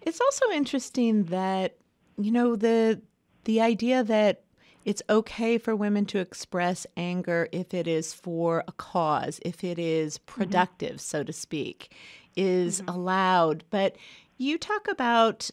It's 0.02 0.22
also 0.22 0.46
interesting 0.52 1.26
that, 1.26 1.76
you 2.18 2.32
know, 2.32 2.56
the 2.56 3.02
the 3.48 3.62
idea 3.62 4.04
that 4.04 4.44
it's 4.84 5.02
okay 5.10 5.58
for 5.58 5.74
women 5.74 6.06
to 6.06 6.20
express 6.20 6.86
anger 6.98 7.48
if 7.54 7.74
it 7.74 7.88
is 7.88 8.14
for 8.14 8.64
a 8.68 8.72
cause, 8.74 9.40
if 9.44 9.64
it 9.64 9.80
is 9.80 10.18
mm-hmm. 10.18 10.42
productive, 10.42 10.90
mm-hmm. 10.92 10.98
so 10.98 11.24
to 11.24 11.34
speak, 11.34 11.96
is 12.36 12.82
mm-hmm. 12.82 12.90
allowed. 12.90 13.64
But 13.70 13.96
you 14.38 14.58
talk 14.58 14.88
about 14.90 15.50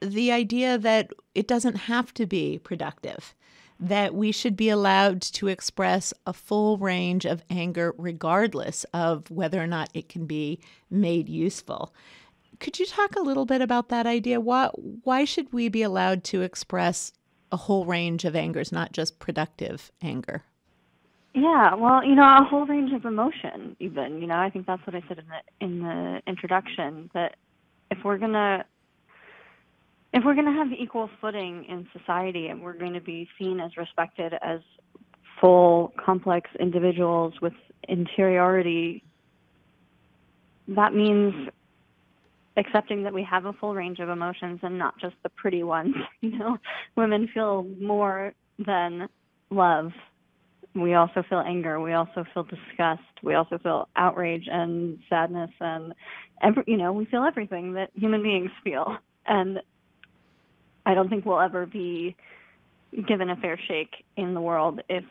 the 0.00 0.32
idea 0.32 0.78
that 0.78 1.12
it 1.34 1.46
doesn't 1.46 1.76
have 1.76 2.12
to 2.14 2.26
be 2.26 2.58
productive, 2.58 3.36
that 3.78 4.14
we 4.14 4.32
should 4.32 4.56
be 4.56 4.68
allowed 4.68 5.22
to 5.22 5.46
express 5.46 6.12
a 6.26 6.32
full 6.32 6.76
range 6.76 7.24
of 7.24 7.44
anger 7.48 7.94
regardless 7.98 8.82
of 8.92 9.30
whether 9.30 9.62
or 9.62 9.68
not 9.68 9.90
it 9.94 10.08
can 10.08 10.26
be 10.26 10.58
made 10.90 11.28
useful. 11.28 11.94
Could 12.58 12.80
you 12.80 12.86
talk 12.86 13.14
a 13.14 13.22
little 13.22 13.46
bit 13.46 13.60
about 13.60 13.88
that 13.90 14.06
idea? 14.06 14.40
Why, 14.40 14.70
why 15.04 15.24
should 15.24 15.52
we 15.52 15.68
be 15.68 15.82
allowed 15.82 16.24
to 16.24 16.42
express 16.42 17.12
a 17.50 17.56
whole 17.56 17.84
range 17.84 18.24
of 18.24 18.36
angers, 18.36 18.72
not 18.72 18.92
just 18.92 19.18
productive 19.18 19.90
anger. 20.02 20.44
Yeah, 21.34 21.74
well, 21.74 22.04
you 22.04 22.14
know, 22.14 22.22
a 22.22 22.44
whole 22.44 22.66
range 22.66 22.92
of 22.92 23.04
emotion. 23.04 23.76
Even, 23.80 24.20
you 24.20 24.26
know, 24.26 24.38
I 24.38 24.50
think 24.50 24.66
that's 24.66 24.84
what 24.86 24.96
I 24.96 25.02
said 25.08 25.18
in 25.18 25.26
the 25.28 25.64
in 25.64 25.80
the 25.80 26.22
introduction. 26.26 27.10
That 27.14 27.36
if 27.90 27.98
we're 28.04 28.18
gonna 28.18 28.64
if 30.12 30.24
we're 30.24 30.34
gonna 30.34 30.52
have 30.52 30.72
equal 30.72 31.10
footing 31.20 31.64
in 31.68 31.86
society, 31.96 32.48
and 32.48 32.62
we're 32.62 32.72
going 32.72 32.94
to 32.94 33.00
be 33.00 33.28
seen 33.38 33.60
as 33.60 33.76
respected 33.76 34.34
as 34.42 34.60
full, 35.40 35.92
complex 36.02 36.50
individuals 36.58 37.34
with 37.40 37.52
interiority, 37.88 39.04
that 40.68 40.94
means 40.94 41.50
accepting 42.58 43.04
that 43.04 43.14
we 43.14 43.22
have 43.22 43.44
a 43.44 43.52
full 43.54 43.74
range 43.74 44.00
of 44.00 44.08
emotions 44.08 44.60
and 44.62 44.78
not 44.78 44.98
just 45.00 45.14
the 45.22 45.28
pretty 45.30 45.62
ones. 45.62 45.94
You 46.20 46.36
know, 46.36 46.58
women 46.96 47.28
feel 47.32 47.64
more 47.80 48.34
than 48.58 49.08
love. 49.50 49.92
We 50.74 50.94
also 50.94 51.22
feel 51.28 51.38
anger. 51.38 51.80
We 51.80 51.92
also 51.92 52.24
feel 52.34 52.42
disgust. 52.42 53.02
We 53.22 53.34
also 53.34 53.58
feel 53.58 53.88
outrage 53.94 54.46
and 54.50 54.98
sadness, 55.08 55.50
and 55.60 55.94
every, 56.42 56.64
you 56.66 56.76
know, 56.76 56.92
we 56.92 57.04
feel 57.06 57.24
everything 57.24 57.74
that 57.74 57.90
human 57.94 58.22
beings 58.22 58.50
feel. 58.64 58.96
And 59.26 59.60
I 60.84 60.94
don't 60.94 61.08
think 61.08 61.24
we'll 61.24 61.40
ever 61.40 61.66
be 61.66 62.16
given 63.06 63.30
a 63.30 63.36
fair 63.36 63.58
shake 63.68 64.04
in 64.16 64.34
the 64.34 64.40
world 64.40 64.80
if 64.88 65.04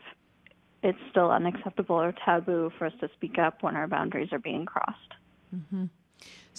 it's 0.82 0.98
still 1.10 1.30
unacceptable 1.30 1.96
or 1.96 2.14
taboo 2.24 2.70
for 2.78 2.86
us 2.86 2.92
to 3.00 3.08
speak 3.16 3.38
up 3.38 3.62
when 3.62 3.76
our 3.76 3.86
boundaries 3.86 4.28
are 4.32 4.38
being 4.38 4.66
crossed. 4.66 5.14
Mm-hmm. 5.54 5.84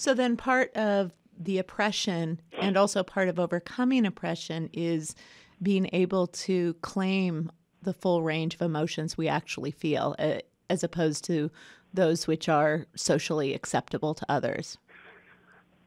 So 0.00 0.14
then 0.14 0.38
part 0.38 0.74
of 0.74 1.12
the 1.38 1.58
oppression 1.58 2.40
and 2.58 2.78
also 2.78 3.02
part 3.02 3.28
of 3.28 3.38
overcoming 3.38 4.06
oppression 4.06 4.70
is 4.72 5.14
being 5.62 5.90
able 5.92 6.26
to 6.26 6.72
claim 6.80 7.52
the 7.82 7.92
full 7.92 8.22
range 8.22 8.54
of 8.54 8.62
emotions 8.62 9.18
we 9.18 9.28
actually 9.28 9.72
feel 9.72 10.16
uh, 10.18 10.38
as 10.70 10.82
opposed 10.82 11.24
to 11.24 11.50
those 11.92 12.26
which 12.26 12.48
are 12.48 12.86
socially 12.96 13.52
acceptable 13.52 14.14
to 14.14 14.24
others. 14.30 14.78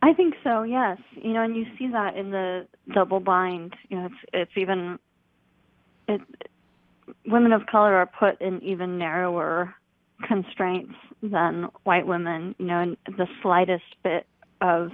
I 0.03 0.13
think 0.13 0.35
so. 0.43 0.61
Yes, 0.61 0.99
you 1.15 1.33
know, 1.33 1.41
and 1.41 1.55
you 1.55 1.65
see 1.79 1.87
that 1.87 2.15
in 2.15 2.29
the 2.29 2.67
double 2.93 3.19
bind. 3.19 3.73
You 3.89 3.97
know, 3.97 4.05
it's 4.05 4.25
it's 4.31 4.57
even 4.57 4.99
it 6.07 6.21
women 7.25 7.51
of 7.51 7.65
color 7.65 7.95
are 7.95 8.05
put 8.05 8.39
in 8.39 8.61
even 8.61 8.99
narrower 8.99 9.73
constraints 10.27 10.93
than 11.21 11.67
white 11.83 12.07
women, 12.07 12.55
you 12.57 12.65
know, 12.65 12.95
the 13.05 13.27
slightest 13.41 13.83
bit 14.03 14.25
of 14.61 14.91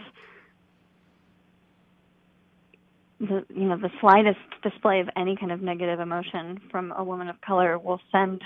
the 3.20 3.46
you 3.54 3.66
know 3.66 3.78
the 3.78 3.90
slightest 4.00 4.40
display 4.64 5.02
of 5.02 5.10
any 5.18 5.36
kind 5.36 5.52
of 5.52 5.62
negative 5.62 6.00
emotion 6.00 6.60
from 6.72 6.94
a 6.94 7.04
woman 7.04 7.28
of 7.28 7.40
color 7.42 7.78
will 7.78 8.00
send 8.12 8.42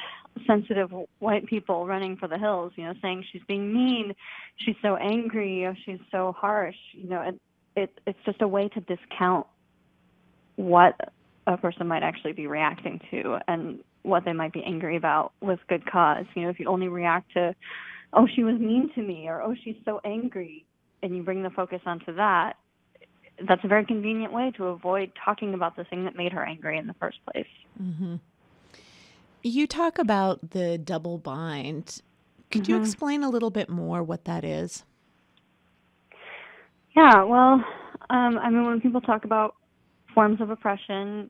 sensitive 0.48 0.92
white 1.20 1.46
people 1.46 1.86
running 1.86 2.18
for 2.18 2.28
the 2.28 2.38
hills 2.38 2.72
you 2.76 2.84
know 2.84 2.94
saying 3.02 3.24
she's 3.32 3.44
being 3.48 3.72
mean 3.72 4.14
she's 4.58 4.76
so 4.82 4.96
angry 4.96 5.64
or 5.64 5.78
she's 5.86 6.00
so 6.12 6.36
harsh 6.36 6.76
you 6.94 7.08
know 7.08 7.22
it, 7.22 7.40
it 7.76 8.00
it's 8.08 8.18
just 8.26 8.42
a 8.42 8.48
way 8.48 8.68
to 8.68 8.80
discount 8.82 9.46
what 10.56 10.96
a 11.46 11.56
person 11.56 11.88
might 11.88 12.04
actually 12.04 12.34
be 12.34 12.48
reacting 12.48 13.00
to 13.12 13.38
and 13.48 13.80
what 14.04 14.26
they 14.26 14.34
might 14.34 14.54
be 14.54 14.64
angry 14.64 14.96
about 14.98 15.34
with 15.42 15.60
good 15.68 15.90
cause. 15.90 16.26
You 16.36 16.44
know, 16.44 16.50
if 16.50 16.60
you 16.60 16.68
only 16.68 16.88
react 16.88 17.34
to, 17.34 17.56
oh, 18.14 18.28
she 18.36 18.44
was 18.44 18.60
mean 18.60 18.92
to 18.96 19.02
me, 19.02 19.28
or 19.28 19.42
oh, 19.42 19.56
she's 19.64 19.76
so 19.86 20.00
angry, 20.06 20.66
and 21.02 21.16
you 21.16 21.24
bring 21.24 21.44
the 21.44 21.50
focus 21.50 21.82
onto 21.86 22.16
that, 22.16 22.54
that's 23.48 23.64
a 23.64 23.68
very 23.68 23.86
convenient 23.86 24.32
way 24.32 24.52
to 24.58 24.66
avoid 24.66 25.12
talking 25.24 25.54
about 25.54 25.76
the 25.76 25.84
thing 25.86 26.06
that 26.06 26.16
made 26.16 26.32
her 26.32 26.46
angry 26.46 26.78
in 26.78 26.88
the 26.88 26.94
first 26.94 27.18
place. 27.32 27.48
Mm-hmm. 27.82 28.16
You 29.42 29.68
talk 29.68 29.98
about 29.98 30.52
the 30.52 30.78
double 30.78 31.18
bind. 31.18 32.02
Could 32.52 32.64
mm-hmm. 32.64 32.72
you 32.72 32.82
explain 32.82 33.24
a 33.24 33.30
little 33.30 33.50
bit 33.50 33.70
more 33.70 34.04
what 34.04 34.26
that 34.26 34.46
is? 34.46 34.84
Yeah, 36.96 37.24
well, 37.24 37.64
um, 38.10 38.38
I 38.38 38.50
mean, 38.50 38.66
when 38.66 38.80
people 38.80 39.02
talk 39.02 39.26
about 39.26 39.56
forms 40.14 40.40
of 40.40 40.52
oppression, 40.52 41.30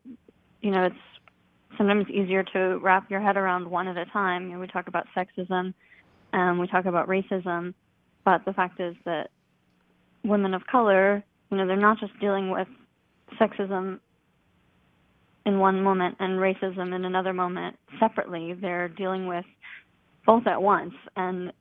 you 0.62 0.72
know, 0.72 0.84
it's 0.84 0.96
sometimes 1.78 2.10
easier 2.10 2.44
to 2.44 2.80
wrap 2.82 3.10
your 3.10 3.22
head 3.22 3.38
around 3.38 3.70
one 3.70 3.88
at 3.88 3.98
a 3.98 4.06
time. 4.06 4.48
You 4.48 4.54
know, 4.54 4.60
we 4.60 4.68
talk 4.68 4.88
about 4.88 5.08
sexism, 5.16 5.74
and 6.32 6.60
we 6.60 6.68
talk 6.68 6.86
about 6.86 7.08
racism, 7.08 7.74
but 8.26 8.46
the 8.46 8.54
fact 8.54 8.80
is 8.80 8.96
that 9.06 9.30
women 10.24 10.54
of 10.54 10.66
color, 10.68 11.24
you 11.52 11.58
know, 11.58 11.68
they're 11.68 11.76
not 11.76 12.00
just 12.00 12.18
dealing 12.20 12.50
with 12.50 12.68
sexism 13.40 14.00
in 15.46 15.60
one 15.60 15.82
moment 15.82 16.16
and 16.20 16.40
racism 16.40 16.96
in 16.96 17.06
another 17.06 17.34
moment 17.34 17.78
separately. 18.00 18.54
They're 18.54 18.88
dealing 18.90 19.28
with 19.28 19.46
both 20.26 20.48
at 20.48 20.62
once, 20.62 20.94
and 21.16 21.52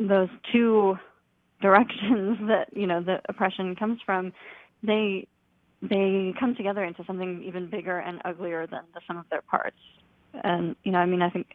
those 0.00 0.28
two 0.52 0.96
directions 1.60 2.38
that 2.48 2.68
you 2.72 2.86
know 2.86 3.02
the 3.02 3.20
oppression 3.28 3.76
comes 3.76 3.98
from, 4.04 4.32
they 4.82 5.26
they 5.82 6.32
come 6.38 6.54
together 6.54 6.84
into 6.84 7.04
something 7.06 7.42
even 7.46 7.68
bigger 7.68 7.98
and 7.98 8.20
uglier 8.24 8.66
than 8.66 8.82
the 8.94 9.00
sum 9.06 9.18
of 9.18 9.24
their 9.30 9.42
parts. 9.42 9.76
And 10.44 10.76
you 10.84 10.92
know, 10.92 10.98
I 10.98 11.06
mean, 11.06 11.22
I 11.22 11.30
think 11.30 11.48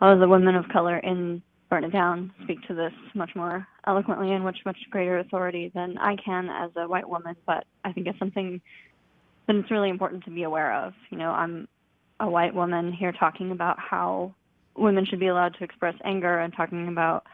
all 0.00 0.12
of 0.12 0.20
the 0.20 0.28
women 0.28 0.54
of 0.54 0.68
color 0.68 0.98
in 0.98 1.42
Burn 1.68 1.84
It 1.84 1.92
Down 1.92 2.32
speak 2.42 2.58
to 2.66 2.74
this 2.74 2.92
much 3.14 3.30
more 3.36 3.66
eloquently 3.86 4.32
and 4.32 4.42
much 4.42 4.58
much 4.64 4.78
greater 4.90 5.18
authority 5.18 5.70
than 5.74 5.98
I 5.98 6.16
can 6.16 6.48
as 6.48 6.70
a 6.76 6.88
white 6.88 7.08
woman. 7.08 7.36
But 7.46 7.64
I 7.84 7.92
think 7.92 8.06
it's 8.06 8.18
something 8.18 8.60
that 9.46 9.56
it's 9.56 9.70
really 9.70 9.90
important 9.90 10.24
to 10.24 10.30
be 10.30 10.42
aware 10.44 10.74
of. 10.74 10.92
You 11.10 11.18
know, 11.18 11.30
I'm 11.30 11.68
a 12.18 12.28
white 12.28 12.54
woman 12.54 12.92
here 12.92 13.12
talking 13.12 13.50
about 13.52 13.78
how 13.78 14.34
women 14.76 15.06
should 15.06 15.20
be 15.20 15.28
allowed 15.28 15.54
to 15.58 15.64
express 15.64 15.94
anger 16.04 16.40
and 16.40 16.52
talking 16.54 16.88
about 16.88 17.24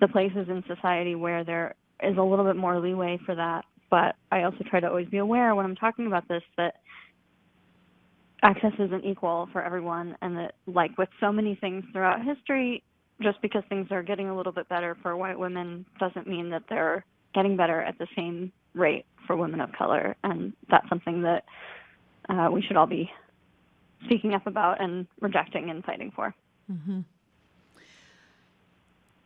the 0.00 0.08
places 0.08 0.48
in 0.48 0.64
society 0.66 1.14
where 1.14 1.44
there 1.44 1.74
is 2.02 2.16
a 2.16 2.22
little 2.22 2.44
bit 2.44 2.56
more 2.56 2.80
leeway 2.80 3.18
for 3.24 3.34
that. 3.34 3.64
But 3.90 4.16
I 4.30 4.44
also 4.44 4.58
try 4.68 4.80
to 4.80 4.88
always 4.88 5.08
be 5.08 5.18
aware 5.18 5.54
when 5.54 5.66
I'm 5.66 5.76
talking 5.76 6.06
about 6.06 6.28
this 6.28 6.42
that 6.56 6.76
access 8.42 8.72
isn't 8.78 9.04
equal 9.04 9.48
for 9.52 9.62
everyone 9.62 10.16
and 10.22 10.36
that 10.36 10.54
like 10.66 10.96
with 10.96 11.08
so 11.20 11.32
many 11.32 11.54
things 11.56 11.84
throughout 11.92 12.24
history 12.24 12.82
just 13.22 13.40
because 13.42 13.62
things 13.68 13.88
are 13.90 14.02
getting 14.02 14.28
a 14.28 14.36
little 14.36 14.52
bit 14.52 14.68
better 14.68 14.96
for 15.02 15.16
white 15.16 15.38
women 15.38 15.84
doesn't 15.98 16.26
mean 16.26 16.50
that 16.50 16.62
they're 16.70 17.04
getting 17.34 17.56
better 17.56 17.82
at 17.82 17.98
the 17.98 18.06
same 18.16 18.50
rate 18.74 19.04
for 19.26 19.36
women 19.36 19.60
of 19.60 19.70
color 19.72 20.16
and 20.24 20.54
that's 20.70 20.88
something 20.88 21.22
that 21.22 21.44
uh, 22.30 22.48
we 22.50 22.62
should 22.62 22.76
all 22.76 22.86
be 22.86 23.10
speaking 24.06 24.32
up 24.32 24.46
about 24.46 24.80
and 24.80 25.06
rejecting 25.20 25.68
and 25.68 25.84
fighting 25.84 26.10
for 26.14 26.34
mm-hmm. 26.70 27.00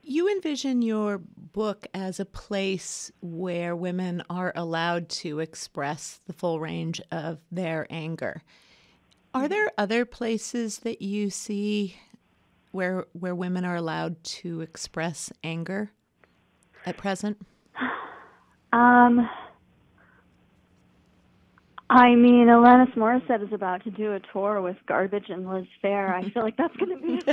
You 0.06 0.28
envision 0.28 0.82
your 0.82 1.18
book 1.18 1.86
as 1.94 2.20
a 2.20 2.26
place 2.26 3.10
where 3.22 3.74
women 3.74 4.22
are 4.28 4.52
allowed 4.54 5.08
to 5.08 5.40
express 5.40 6.20
the 6.26 6.34
full 6.34 6.60
range 6.60 7.00
of 7.10 7.38
their 7.50 7.86
anger. 7.88 8.42
Are 9.32 9.48
there 9.48 9.72
other 9.78 10.04
places 10.04 10.80
that 10.80 11.00
you 11.00 11.30
see 11.30 11.96
where 12.70 13.06
where 13.14 13.34
women 13.34 13.64
are 13.64 13.76
allowed 13.76 14.22
to 14.24 14.60
express 14.60 15.32
anger 15.42 15.90
at 16.84 16.98
present? 16.98 17.38
Um, 18.74 19.26
I 21.88 22.14
mean, 22.14 22.48
Alanis 22.48 22.94
Morissette 22.94 23.42
is 23.42 23.52
about 23.54 23.84
to 23.84 23.90
do 23.90 24.12
a 24.12 24.20
tour 24.32 24.60
with 24.60 24.76
Garbage 24.86 25.30
and 25.30 25.48
Liz 25.48 25.66
Phair. 25.82 26.12
I 26.12 26.28
feel 26.28 26.42
like 26.42 26.58
that's 26.58 26.76
going 26.76 27.22
to 27.22 27.24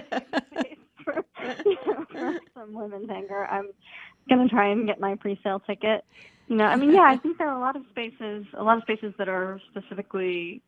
be 0.64 0.78
for, 1.04 2.40
some 2.54 2.74
women's 2.74 3.10
anger. 3.10 3.48
I'm 3.48 3.70
to 4.30 4.48
try 4.48 4.70
and 4.70 4.88
get 4.88 5.00
my 5.00 5.16
pre-sale 5.16 5.60
ticket. 5.62 6.06
You 6.48 6.58
know, 6.58 6.66
I 6.66 6.76
mean, 6.76 6.92
yeah, 6.92 7.04
I 7.04 7.18
think 7.18 7.38
there 7.38 7.50
are 7.50 7.58
a 7.58 7.60
lot 7.60 7.76
of 7.76 7.84
spaces, 7.90 8.46
a 8.54 8.64
lot 8.64 8.78
of 8.78 8.84
spaces 8.84 9.14
that 9.18 9.30
are 9.30 9.60
specifically 9.72 10.62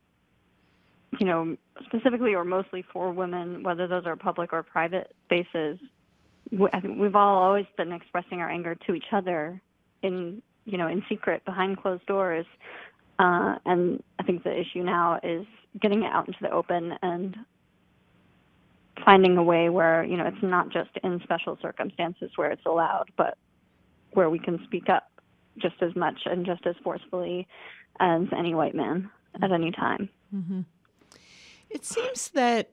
you 1.19 1.25
know, 1.25 1.55
specifically 1.85 2.33
or 2.33 2.43
mostly 2.43 2.83
for 2.91 3.11
women, 3.11 3.63
whether 3.63 3.87
those 3.87 4.05
are 4.05 4.15
public 4.15 4.53
or 4.53 4.63
private 4.63 5.13
spaces, 5.25 5.77
I 6.73 6.79
think 6.79 6.99
we've 6.99 7.15
all 7.15 7.41
always 7.41 7.65
been 7.77 7.91
expressing 7.91 8.39
our 8.39 8.49
anger 8.49 8.75
to 8.87 8.93
each 8.93 9.11
other 9.11 9.61
in, 10.01 10.41
you 10.65 10.77
know, 10.77 10.87
in 10.87 11.03
secret 11.09 11.43
behind 11.45 11.81
closed 11.81 12.05
doors. 12.05 12.45
Uh, 13.19 13.55
and 13.65 14.03
I 14.19 14.23
think 14.23 14.43
the 14.43 14.57
issue 14.57 14.83
now 14.83 15.19
is 15.23 15.45
getting 15.81 16.03
it 16.03 16.11
out 16.11 16.27
into 16.27 16.39
the 16.41 16.51
open 16.51 16.93
and 17.01 17.35
finding 19.03 19.37
a 19.37 19.43
way 19.43 19.69
where, 19.69 20.03
you 20.03 20.17
know, 20.17 20.25
it's 20.25 20.43
not 20.43 20.69
just 20.69 20.91
in 21.03 21.19
special 21.23 21.57
circumstances 21.61 22.31
where 22.35 22.51
it's 22.51 22.65
allowed, 22.65 23.09
but 23.17 23.37
where 24.11 24.29
we 24.29 24.39
can 24.39 24.63
speak 24.65 24.89
up 24.89 25.09
just 25.57 25.75
as 25.81 25.95
much 25.95 26.21
and 26.25 26.45
just 26.45 26.65
as 26.65 26.75
forcefully 26.83 27.47
as 27.99 28.21
any 28.37 28.53
white 28.53 28.75
man 28.75 29.09
at 29.41 29.51
any 29.51 29.71
time. 29.71 30.09
Mm-hmm. 30.33 30.61
It 31.69 31.85
seems 31.85 32.29
that 32.29 32.71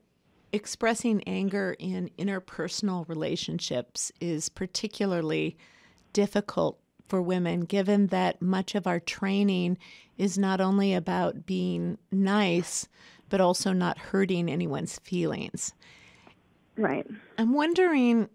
expressing 0.51 1.23
anger 1.25 1.75
in 1.79 2.09
interpersonal 2.19 3.07
relationships 3.07 4.11
is 4.19 4.49
particularly 4.49 5.57
difficult 6.13 6.79
for 7.07 7.21
women, 7.21 7.61
given 7.61 8.07
that 8.07 8.41
much 8.41 8.75
of 8.75 8.87
our 8.87 8.99
training 8.99 9.77
is 10.17 10.37
not 10.37 10.61
only 10.61 10.93
about 10.93 11.45
being 11.45 11.97
nice, 12.11 12.87
but 13.29 13.41
also 13.41 13.73
not 13.73 13.97
hurting 13.97 14.49
anyone's 14.49 14.99
feelings. 14.99 15.73
Right. 16.81 17.05
I'm 17.37 17.53
wondering 17.53 18.27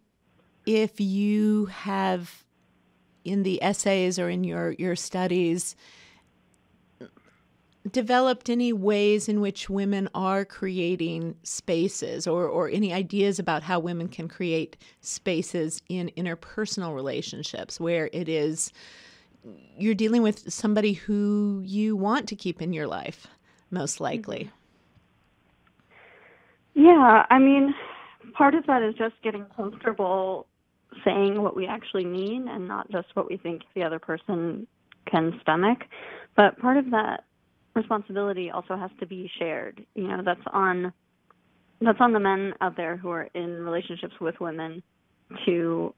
if 0.67 1.01
you 1.01 1.67
have, 1.67 2.45
in 3.25 3.43
the 3.43 3.61
essays 3.63 4.19
or 4.19 4.31
in 4.31 4.45
your, 4.45 4.73
your 4.79 4.95
studies, 4.95 5.75
developed 7.91 8.49
any 8.49 8.73
ways 8.73 9.29
in 9.29 9.41
which 9.41 9.69
women 9.69 10.09
are 10.15 10.45
creating 10.45 11.37
spaces 11.43 12.27
or, 12.27 12.47
or 12.47 12.69
any 12.69 12.93
ideas 12.93 13.39
about 13.39 13.63
how 13.63 13.79
women 13.79 14.09
can 14.09 14.29
create 14.29 14.77
spaces 15.01 15.83
in 15.89 16.11
interpersonal 16.17 16.95
relationships 16.95 17.81
where 17.81 18.11
it 18.13 18.29
is 18.29 18.73
you're 19.77 19.95
dealing 19.95 20.23
with 20.23 20.53
somebody 20.53 20.93
who 20.93 21.63
you 21.65 21.95
want 21.95 22.29
to 22.29 22.37
keep 22.37 22.61
in 22.61 22.73
your 22.73 22.87
life, 22.87 23.29
most 23.71 24.01
likely. 24.01 24.51
Yeah, 26.75 27.25
I 27.31 27.39
mean, 27.39 27.75
part 28.35 28.55
of 28.55 28.67
that 28.67 28.83
is 28.83 28.95
just 28.95 29.15
getting 29.23 29.45
comfortable 29.57 30.47
saying 31.05 31.43
what 31.43 31.57
we 31.57 31.67
actually 31.67 32.05
mean 32.05 32.49
and 32.49 32.67
not 32.67 32.91
just 32.91 33.09
what 33.15 33.29
we 33.29 33.37
think 33.37 33.63
the 33.75 33.83
other 33.83 33.99
person 33.99 34.67
can 35.11 35.39
stomach. 35.43 35.79
But 36.37 36.59
part 36.59 36.77
of 36.77 36.91
that 36.91 37.25
responsibility 37.75 38.51
also 38.51 38.77
has 38.77 38.91
to 39.01 39.07
be 39.07 39.31
shared. 39.39 39.85
You 39.95 40.09
know, 40.09 40.23
that's 40.25 40.41
on 40.53 40.93
that's 41.81 41.99
on 42.01 42.13
the 42.13 42.21
men 42.21 42.55
out 42.61 42.77
there 42.77 42.97
who 42.97 43.11
are 43.11 43.29
in 43.35 43.63
relationships 43.63 44.15
with 44.21 44.35
women 44.41 44.83
to 45.45 45.95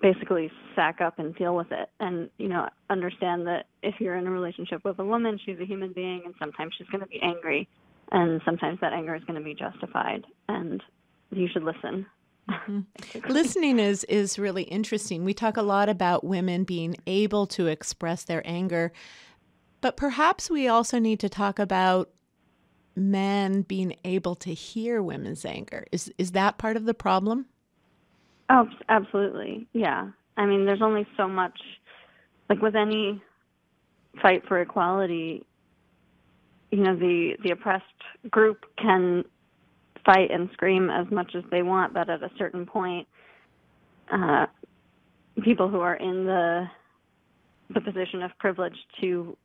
basically 0.00 0.50
sack 0.74 1.00
up 1.00 1.18
and 1.18 1.34
deal 1.34 1.54
with 1.54 1.70
it 1.72 1.90
and 1.98 2.30
you 2.38 2.48
know 2.48 2.66
understand 2.88 3.46
that 3.46 3.66
if 3.82 3.96
you're 4.00 4.16
in 4.16 4.26
a 4.26 4.30
relationship 4.30 4.82
with 4.84 4.98
a 4.98 5.04
woman 5.04 5.38
she's 5.44 5.58
a 5.60 5.66
human 5.66 5.92
being 5.92 6.22
and 6.24 6.34
sometimes 6.38 6.72
she's 6.78 6.86
going 6.86 7.02
to 7.02 7.06
be 7.08 7.20
angry 7.22 7.68
and 8.12 8.40
sometimes 8.44 8.78
that 8.80 8.92
anger 8.92 9.14
is 9.14 9.22
going 9.24 9.38
to 9.38 9.44
be 9.44 9.54
justified 9.54 10.24
and 10.48 10.82
you 11.30 11.48
should 11.48 11.62
listen 11.64 12.06
Mm-hmm. 12.50 13.28
Listening 13.28 13.78
is 13.78 14.04
is 14.04 14.38
really 14.38 14.64
interesting. 14.64 15.24
We 15.24 15.34
talk 15.34 15.56
a 15.56 15.62
lot 15.62 15.88
about 15.88 16.24
women 16.24 16.64
being 16.64 16.96
able 17.06 17.46
to 17.48 17.66
express 17.66 18.24
their 18.24 18.42
anger, 18.44 18.92
but 19.80 19.96
perhaps 19.96 20.50
we 20.50 20.68
also 20.68 20.98
need 20.98 21.20
to 21.20 21.28
talk 21.28 21.58
about 21.58 22.10
men 22.96 23.62
being 23.62 23.96
able 24.04 24.34
to 24.36 24.52
hear 24.52 25.02
women's 25.02 25.44
anger. 25.44 25.86
Is 25.92 26.12
is 26.18 26.32
that 26.32 26.58
part 26.58 26.76
of 26.76 26.84
the 26.84 26.94
problem? 26.94 27.46
Oh, 28.48 28.68
absolutely. 28.88 29.68
Yeah. 29.72 30.08
I 30.36 30.46
mean, 30.46 30.64
there's 30.64 30.82
only 30.82 31.06
so 31.16 31.28
much 31.28 31.58
like 32.48 32.60
with 32.60 32.74
any 32.74 33.22
fight 34.20 34.42
for 34.48 34.60
equality, 34.60 35.46
you 36.72 36.82
know, 36.82 36.96
the 36.96 37.36
the 37.44 37.52
oppressed 37.52 37.84
group 38.30 38.64
can 38.76 39.24
fight 40.04 40.30
and 40.30 40.48
scream 40.52 40.90
as 40.90 41.06
much 41.10 41.34
as 41.34 41.44
they 41.50 41.62
want, 41.62 41.94
but 41.94 42.08
at 42.08 42.22
a 42.22 42.30
certain 42.38 42.66
point, 42.66 43.06
uh, 44.12 44.46
people 45.42 45.68
who 45.68 45.80
are 45.80 45.96
in 45.96 46.24
the 46.24 46.66
the 47.72 47.80
position 47.80 48.22
of 48.22 48.32
privilege 48.38 48.76
to 49.00 49.36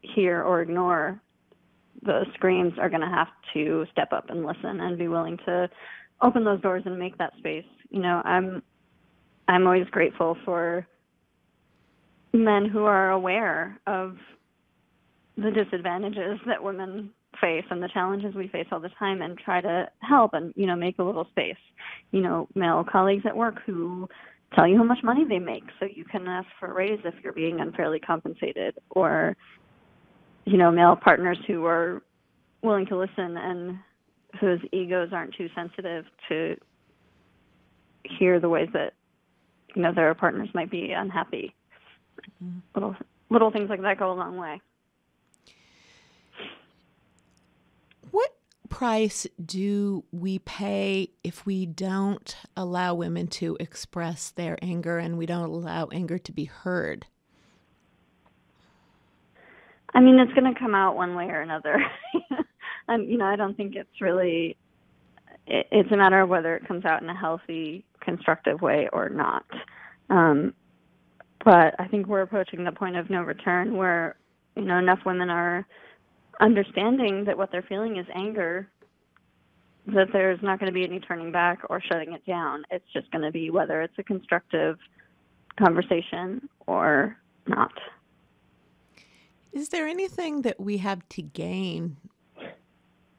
hear 0.00 0.42
or 0.42 0.62
ignore 0.62 1.20
the 2.02 2.24
screams 2.34 2.72
are 2.78 2.88
going 2.88 3.00
to 3.00 3.08
have 3.08 3.28
to 3.54 3.84
step 3.92 4.12
up 4.12 4.30
and 4.30 4.44
listen 4.44 4.80
and 4.80 4.98
be 4.98 5.08
willing 5.08 5.36
to 5.44 5.68
open 6.22 6.44
those 6.44 6.60
doors 6.60 6.82
and 6.86 6.98
make 6.98 7.16
that 7.18 7.32
space. 7.38 7.64
You 7.90 8.00
know, 8.00 8.22
I'm 8.24 8.62
I'm 9.48 9.66
always 9.66 9.86
grateful 9.90 10.36
for 10.44 10.86
men 12.32 12.66
who 12.66 12.84
are 12.84 13.10
aware 13.10 13.78
of 13.86 14.16
the 15.36 15.50
disadvantages 15.50 16.38
that 16.46 16.62
women 16.62 17.10
face 17.40 17.64
and 17.70 17.82
the 17.82 17.88
challenges 17.88 18.34
we 18.34 18.48
face 18.48 18.66
all 18.72 18.80
the 18.80 18.90
time 18.98 19.22
and 19.22 19.38
try 19.38 19.60
to 19.60 19.88
help 20.00 20.32
and 20.34 20.52
you 20.56 20.66
know 20.66 20.76
make 20.76 20.98
a 20.98 21.02
little 21.02 21.26
space 21.30 21.56
you 22.10 22.20
know 22.20 22.48
male 22.54 22.84
colleagues 22.90 23.24
at 23.26 23.36
work 23.36 23.56
who 23.64 24.08
tell 24.54 24.66
you 24.66 24.76
how 24.76 24.84
much 24.84 24.98
money 25.04 25.24
they 25.28 25.38
make 25.38 25.64
so 25.78 25.86
you 25.86 26.04
can 26.04 26.26
ask 26.26 26.48
for 26.58 26.70
a 26.70 26.74
raise 26.74 26.98
if 27.04 27.14
you're 27.22 27.32
being 27.32 27.60
unfairly 27.60 28.00
compensated 28.00 28.74
or 28.90 29.36
you 30.48 30.56
know, 30.56 30.70
male 30.70 30.96
partners 30.96 31.38
who 31.46 31.66
are 31.66 32.02
willing 32.62 32.86
to 32.86 32.96
listen 32.96 33.36
and 33.36 33.78
whose 34.40 34.60
egos 34.72 35.10
aren't 35.12 35.34
too 35.34 35.48
sensitive 35.54 36.06
to 36.28 36.56
hear 38.18 38.40
the 38.40 38.48
ways 38.48 38.68
that 38.72 38.94
you 39.74 39.82
know 39.82 39.92
their 39.92 40.14
partners 40.14 40.48
might 40.54 40.70
be 40.70 40.92
unhappy. 40.92 41.54
Mm-hmm. 42.42 42.58
Little 42.74 42.96
little 43.28 43.50
things 43.50 43.68
like 43.68 43.82
that 43.82 43.98
go 43.98 44.10
a 44.10 44.14
long 44.14 44.38
way. 44.38 44.60
What 48.10 48.30
price 48.68 49.26
do 49.44 50.04
we 50.12 50.38
pay 50.38 51.10
if 51.24 51.46
we 51.46 51.66
don't 51.66 52.36
allow 52.56 52.94
women 52.94 53.26
to 53.26 53.56
express 53.60 54.30
their 54.30 54.58
anger 54.62 54.98
and 54.98 55.18
we 55.18 55.26
don't 55.26 55.50
allow 55.50 55.88
anger 55.92 56.18
to 56.18 56.32
be 56.32 56.44
heard? 56.44 57.06
I 59.94 60.00
mean, 60.00 60.18
it's 60.18 60.32
going 60.32 60.52
to 60.52 60.58
come 60.58 60.74
out 60.74 60.96
one 60.96 61.14
way 61.14 61.24
or 61.24 61.40
another. 61.40 61.82
and, 62.88 63.08
you 63.10 63.18
know, 63.18 63.24
I 63.24 63.36
don't 63.36 63.56
think 63.56 63.74
it's 63.74 64.00
really, 64.00 64.56
it, 65.46 65.66
it's 65.72 65.90
a 65.90 65.96
matter 65.96 66.20
of 66.20 66.28
whether 66.28 66.54
it 66.56 66.68
comes 66.68 66.84
out 66.84 67.02
in 67.02 67.08
a 67.08 67.18
healthy, 67.18 67.84
constructive 68.00 68.60
way 68.60 68.88
or 68.92 69.08
not. 69.08 69.44
Um, 70.10 70.54
but 71.44 71.74
I 71.78 71.88
think 71.88 72.06
we're 72.06 72.22
approaching 72.22 72.64
the 72.64 72.72
point 72.72 72.96
of 72.96 73.10
no 73.10 73.22
return 73.22 73.76
where, 73.76 74.16
you 74.56 74.62
know, 74.62 74.78
enough 74.78 75.00
women 75.06 75.30
are 75.30 75.66
understanding 76.40 77.24
that 77.24 77.36
what 77.36 77.50
they're 77.52 77.66
feeling 77.68 77.96
is 77.96 78.06
anger 78.14 78.68
that 79.86 80.08
there's 80.12 80.40
not 80.42 80.58
going 80.58 80.70
to 80.70 80.74
be 80.74 80.84
any 80.84 81.00
turning 81.00 81.32
back 81.32 81.60
or 81.70 81.80
shutting 81.80 82.12
it 82.12 82.24
down. 82.26 82.62
It's 82.70 82.84
just 82.92 83.10
going 83.10 83.22
to 83.22 83.30
be 83.30 83.50
whether 83.50 83.80
it's 83.82 83.94
a 83.98 84.02
constructive 84.02 84.76
conversation 85.58 86.48
or 86.66 87.16
not. 87.46 87.72
Is 89.52 89.70
there 89.70 89.86
anything 89.86 90.42
that 90.42 90.60
we 90.60 90.78
have 90.78 91.08
to 91.10 91.22
gain 91.22 91.96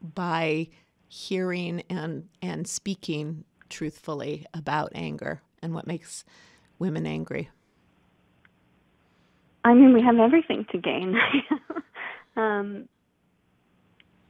by 0.02 0.70
hearing 1.08 1.82
and 1.90 2.30
and 2.42 2.68
speaking 2.68 3.44
truthfully 3.68 4.46
about 4.54 4.92
anger 4.94 5.42
and 5.64 5.74
what 5.74 5.88
makes 5.88 6.24
women 6.78 7.08
angry? 7.08 7.50
I 9.64 9.74
mean, 9.74 9.94
we 9.94 10.02
have 10.02 10.18
everything 10.18 10.66
to 10.72 10.78
gain. 10.78 11.16
um, 12.38 12.88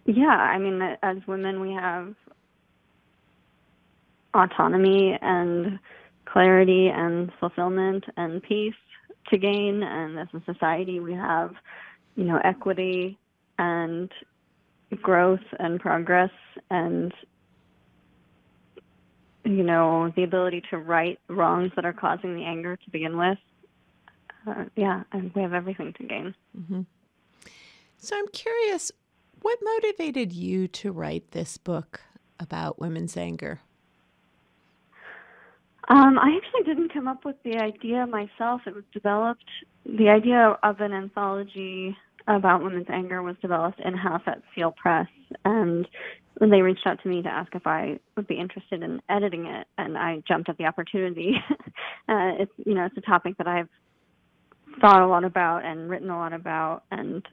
yeah, 0.10 0.28
I 0.28 0.58
mean, 0.58 0.82
as 1.04 1.17
women, 1.28 1.62
we 1.62 1.72
have 1.74 2.15
autonomy 4.34 5.17
and 5.22 5.80
clarity 6.26 6.88
and 6.88 7.32
fulfillment 7.39 8.06
and 8.17 8.41
peace 8.41 8.74
to 9.30 9.38
gain. 9.38 9.84
And 9.84 10.17
as 10.17 10.28
a 10.34 10.41
society, 10.52 11.00
we 11.00 11.13
have, 11.13 11.54
you 12.15 12.24
know, 12.24 12.39
equity 12.43 13.19
and 13.60 14.12
growth 15.02 15.45
and 15.60 15.80
progress 15.80 16.32
and 16.72 17.13
you 19.45 19.63
know 19.63 20.12
the 20.15 20.24
ability 20.24 20.63
to 20.72 20.78
right 20.80 21.19
wrongs 21.28 21.72
that 21.76 21.86
are 21.86 21.93
causing 21.93 22.36
the 22.36 22.43
anger 22.43 22.76
to 22.76 22.89
begin 22.89 23.15
with 23.15 23.38
uh, 24.48 24.65
yeah 24.76 25.04
and 25.12 25.32
we 25.36 25.43
have 25.43 25.54
everything 25.54 25.93
to 25.93 26.04
gain 26.04 26.34
mm-hmm. 26.58 26.82
so 28.00 28.17
i'm 28.17 28.28
curious 28.30 28.91
what 29.41 29.60
motivated 29.62 30.32
you 30.32 30.67
to 30.67 30.91
write 30.91 31.32
this 31.32 31.58
book 31.58 32.02
about 32.39 32.80
women's 32.80 33.17
anger 33.17 33.62
um, 35.89 36.17
i 36.19 36.38
actually 36.38 36.63
didn't 36.65 36.93
come 36.93 37.08
up 37.08 37.25
with 37.25 37.36
the 37.43 37.58
idea 37.58 38.06
myself 38.08 38.62
it 38.65 38.75
was 38.75 38.84
developed 38.93 39.45
the 39.86 40.10
idea 40.10 40.58
of 40.63 40.80
an 40.82 40.93
anthology 40.93 41.95
about 42.30 42.63
women's 42.63 42.89
anger 42.89 43.21
was 43.23 43.36
developed 43.41 43.80
in 43.80 43.95
house 43.95 44.21
at 44.28 44.41
Seal 44.54 44.71
Press, 44.71 45.08
and 45.45 45.88
they 46.39 46.62
reached 46.62 46.86
out 46.86 47.02
to 47.02 47.10
me 47.10 47.21
to 47.23 47.30
ask 47.30 47.54
if 47.56 47.65
I 47.65 47.99
would 48.15 48.28
be 48.28 48.39
interested 48.39 48.84
in 48.84 49.02
editing 49.10 49.47
it, 49.47 49.67
and 49.78 49.97
I 49.97 50.21
jumped 50.28 50.47
at 50.49 50.58
the 50.58 50.65
opportunity. 50.65 51.34
uh, 52.08 52.34
it's 52.39 52.52
you 52.65 52.75
know 52.75 52.86
it's 52.86 52.97
a 52.97 53.02
topic 53.02 53.38
that 53.38 53.47
I've 53.47 53.69
thought 54.80 55.02
a 55.02 55.08
lot 55.08 55.23
about 55.23 55.65
and 55.65 55.89
written 55.89 56.10
a 56.10 56.17
lot 56.17 56.32
about 56.32 56.84
and 56.91 57.28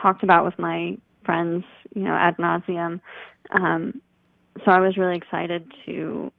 talked 0.00 0.22
about 0.22 0.44
with 0.44 0.58
my 0.58 0.96
friends, 1.24 1.64
you 1.94 2.02
know, 2.02 2.14
ad 2.14 2.36
nauseum. 2.38 3.00
Um, 3.50 4.00
so 4.64 4.70
I 4.70 4.80
was 4.80 4.96
really 4.96 5.16
excited 5.16 5.70
to 5.86 6.32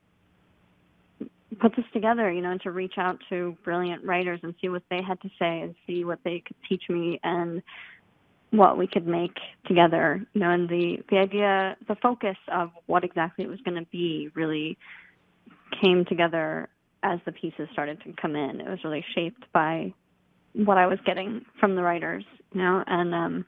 put 1.59 1.75
this 1.75 1.85
together, 1.93 2.31
you 2.31 2.41
know, 2.41 2.51
and 2.51 2.61
to 2.61 2.71
reach 2.71 2.95
out 2.97 3.19
to 3.29 3.55
brilliant 3.63 4.03
writers 4.03 4.39
and 4.43 4.53
see 4.61 4.69
what 4.69 4.83
they 4.89 5.01
had 5.01 5.19
to 5.21 5.29
say 5.39 5.61
and 5.61 5.75
see 5.87 6.03
what 6.03 6.19
they 6.23 6.43
could 6.45 6.55
teach 6.67 6.83
me 6.89 7.19
and 7.23 7.61
what 8.51 8.77
we 8.77 8.85
could 8.85 9.07
make 9.07 9.35
together, 9.65 10.23
you 10.33 10.41
know, 10.41 10.51
and 10.51 10.69
the 10.69 10.97
the 11.09 11.17
idea, 11.17 11.75
the 11.87 11.95
focus 11.95 12.37
of 12.51 12.69
what 12.85 13.03
exactly 13.03 13.43
it 13.43 13.47
was 13.47 13.59
going 13.61 13.77
to 13.77 13.89
be 13.91 14.29
really 14.35 14.77
came 15.81 16.05
together 16.05 16.69
as 17.01 17.19
the 17.25 17.31
pieces 17.31 17.67
started 17.73 17.99
to 18.03 18.13
come 18.21 18.35
in. 18.35 18.61
It 18.61 18.69
was 18.69 18.79
really 18.83 19.03
shaped 19.15 19.43
by 19.51 19.93
what 20.53 20.77
I 20.77 20.87
was 20.87 20.99
getting 21.05 21.45
from 21.59 21.75
the 21.75 21.81
writers, 21.81 22.23
you 22.51 22.61
know, 22.61 22.83
and 22.87 23.13
um 23.13 23.45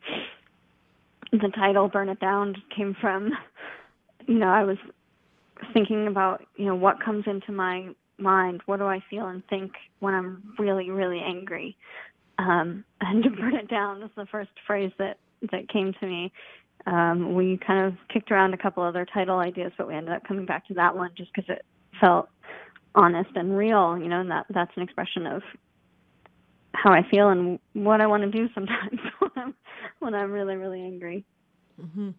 the 1.31 1.51
title 1.55 1.87
"Burn 1.89 2.09
It 2.09 2.19
Down" 2.19 2.55
came 2.75 2.95
from, 2.99 3.31
you 4.27 4.35
know, 4.39 4.47
I 4.47 4.63
was 4.63 4.77
thinking 5.73 6.07
about 6.07 6.43
you 6.55 6.65
know 6.65 6.75
what 6.75 7.03
comes 7.03 7.23
into 7.27 7.51
my 7.51 7.87
mind 8.17 8.61
what 8.65 8.77
do 8.77 8.85
i 8.85 9.01
feel 9.09 9.27
and 9.27 9.45
think 9.47 9.71
when 9.99 10.13
i'm 10.13 10.53
really 10.59 10.89
really 10.89 11.19
angry? 11.19 11.77
Um 12.37 12.83
and 13.01 13.23
to 13.23 13.29
burn 13.29 13.55
it 13.55 13.69
down 13.69 14.03
is 14.03 14.11
the 14.15 14.25
first 14.25 14.51
phrase 14.67 14.91
that 14.99 15.17
that 15.51 15.69
came 15.69 15.93
to 15.99 16.07
me. 16.07 16.31
Um 16.85 17.35
we 17.35 17.57
kind 17.65 17.85
of 17.85 17.93
kicked 18.13 18.31
around 18.31 18.53
a 18.53 18.57
couple 18.57 18.83
other 18.83 19.05
title 19.05 19.39
ideas 19.39 19.71
but 19.77 19.87
we 19.87 19.95
ended 19.95 20.13
up 20.13 20.27
coming 20.27 20.45
back 20.45 20.67
to 20.67 20.73
that 20.75 20.95
one 20.95 21.11
just 21.17 21.31
because 21.33 21.49
it 21.49 21.65
felt 21.99 22.29
honest 22.93 23.29
and 23.35 23.57
real 23.57 23.97
you 23.97 24.07
know 24.07 24.21
and 24.21 24.31
that 24.31 24.45
that's 24.49 24.71
an 24.75 24.83
expression 24.83 25.25
of 25.25 25.41
how 26.75 26.91
i 26.91 27.01
feel 27.09 27.29
and 27.29 27.59
what 27.73 28.01
i 28.01 28.07
want 28.07 28.23
to 28.23 28.29
do 28.29 28.47
sometimes 28.53 28.99
when 29.19 29.31
i'm 29.35 29.55
when 29.99 30.13
i'm 30.13 30.31
really 30.31 30.55
really 30.55 30.81
angry 30.81 31.25
mm-hmm. 31.81 32.11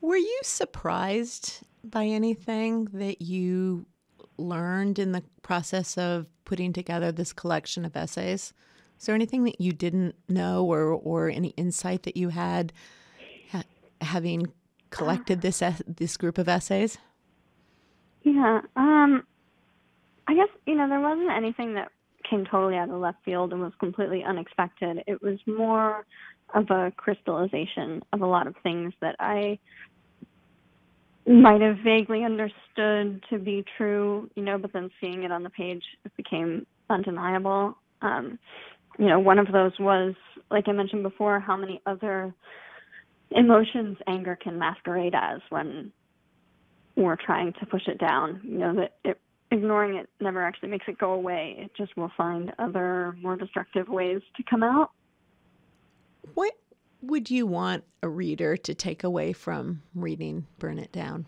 Were 0.00 0.16
you 0.16 0.40
surprised 0.42 1.62
by 1.84 2.06
anything 2.06 2.86
that 2.94 3.20
you 3.20 3.84
learned 4.38 4.98
in 4.98 5.12
the 5.12 5.22
process 5.42 5.98
of 5.98 6.26
putting 6.44 6.72
together 6.72 7.12
this 7.12 7.34
collection 7.34 7.84
of 7.84 7.94
essays? 7.94 8.54
Is 8.98 9.06
there 9.06 9.14
anything 9.14 9.44
that 9.44 9.60
you 9.60 9.72
didn't 9.72 10.14
know 10.28 10.64
or, 10.64 10.88
or 10.92 11.28
any 11.28 11.48
insight 11.50 12.04
that 12.04 12.16
you 12.16 12.30
had 12.30 12.72
ha- 13.50 13.64
having 14.00 14.46
collected 14.88 15.42
this 15.42 15.62
this 15.86 16.16
group 16.16 16.38
of 16.38 16.48
essays? 16.48 16.96
Yeah, 18.22 18.60
um, 18.76 19.24
I 20.26 20.34
guess 20.34 20.48
you 20.66 20.76
know 20.76 20.88
there 20.88 21.00
wasn't 21.00 21.30
anything 21.30 21.74
that 21.74 21.92
came 22.30 22.46
totally 22.46 22.76
out 22.76 22.88
of 22.88 23.00
left 23.00 23.18
field 23.24 23.52
and 23.52 23.60
was 23.60 23.72
completely 23.80 24.22
unexpected. 24.24 25.02
It 25.06 25.20
was 25.20 25.38
more 25.46 26.06
of 26.54 26.70
a 26.70 26.92
crystallization 26.96 28.02
of 28.12 28.22
a 28.22 28.26
lot 28.26 28.46
of 28.46 28.54
things 28.62 28.92
that 29.00 29.16
I 29.18 29.58
might 31.26 31.60
have 31.60 31.76
vaguely 31.84 32.24
understood 32.24 33.22
to 33.30 33.38
be 33.38 33.64
true, 33.76 34.30
you 34.34 34.42
know, 34.42 34.58
but 34.58 34.72
then 34.72 34.90
seeing 35.00 35.22
it 35.22 35.30
on 35.30 35.42
the 35.42 35.50
page, 35.50 35.82
it 36.04 36.16
became 36.16 36.66
undeniable. 36.88 37.76
Um, 38.02 38.38
you 38.98 39.06
know, 39.06 39.20
one 39.20 39.38
of 39.38 39.52
those 39.52 39.72
was, 39.78 40.14
like 40.50 40.66
I 40.66 40.72
mentioned 40.72 41.02
before, 41.02 41.38
how 41.38 41.56
many 41.56 41.80
other 41.86 42.34
emotions 43.30 43.96
anger 44.06 44.36
can 44.36 44.58
masquerade 44.58 45.14
as 45.14 45.40
when 45.50 45.92
we're 46.96 47.16
trying 47.16 47.52
to 47.60 47.66
push 47.66 47.86
it 47.86 47.98
down. 47.98 48.40
You 48.42 48.58
know, 48.58 48.74
that 48.74 48.94
it, 49.04 49.20
ignoring 49.50 49.96
it 49.96 50.08
never 50.20 50.42
actually 50.42 50.68
makes 50.68 50.86
it 50.88 50.98
go 50.98 51.12
away. 51.12 51.56
It 51.58 51.72
just 51.76 51.96
will 51.96 52.12
find 52.16 52.52
other 52.58 53.16
more 53.20 53.36
destructive 53.36 53.88
ways 53.88 54.20
to 54.36 54.42
come 54.48 54.62
out. 54.62 54.90
What 56.34 56.52
would 57.02 57.30
you 57.30 57.46
want 57.46 57.84
a 58.02 58.08
reader 58.08 58.56
to 58.56 58.74
take 58.74 59.04
away 59.04 59.32
from 59.32 59.82
reading 59.94 60.46
Burn 60.58 60.78
It 60.78 60.92
Down? 60.92 61.26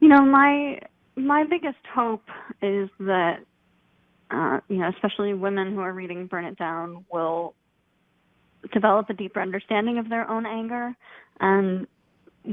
You 0.00 0.08
know, 0.08 0.22
my 0.22 0.80
my 1.16 1.44
biggest 1.44 1.78
hope 1.94 2.24
is 2.62 2.88
that 3.00 3.38
uh, 4.30 4.60
you 4.68 4.78
know, 4.78 4.88
especially 4.88 5.34
women 5.34 5.74
who 5.74 5.80
are 5.80 5.92
reading 5.92 6.26
Burn 6.26 6.44
It 6.44 6.56
Down 6.56 7.04
will 7.12 7.54
develop 8.72 9.10
a 9.10 9.14
deeper 9.14 9.40
understanding 9.40 9.98
of 9.98 10.08
their 10.08 10.28
own 10.28 10.46
anger 10.46 10.94
and 11.40 11.86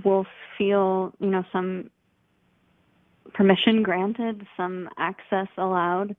will 0.04 0.26
feel, 0.58 1.14
you 1.20 1.28
know, 1.28 1.44
some 1.52 1.90
permission 3.34 3.84
granted, 3.84 4.46
some 4.58 4.90
access 4.98 5.48
allowed 5.58 6.16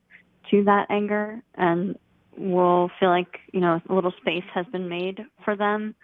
to 0.51 0.65
that 0.65 0.87
anger 0.91 1.43
and 1.55 1.97
will 2.37 2.91
feel 2.99 3.11
like 3.11 3.38
you 3.53 3.61
know 3.61 3.81
a 3.88 3.95
little 3.95 4.12
space 4.21 4.45
has 4.55 4.67
been 4.67 4.88
made 4.88 5.21
for 5.45 5.57
them 5.57 5.95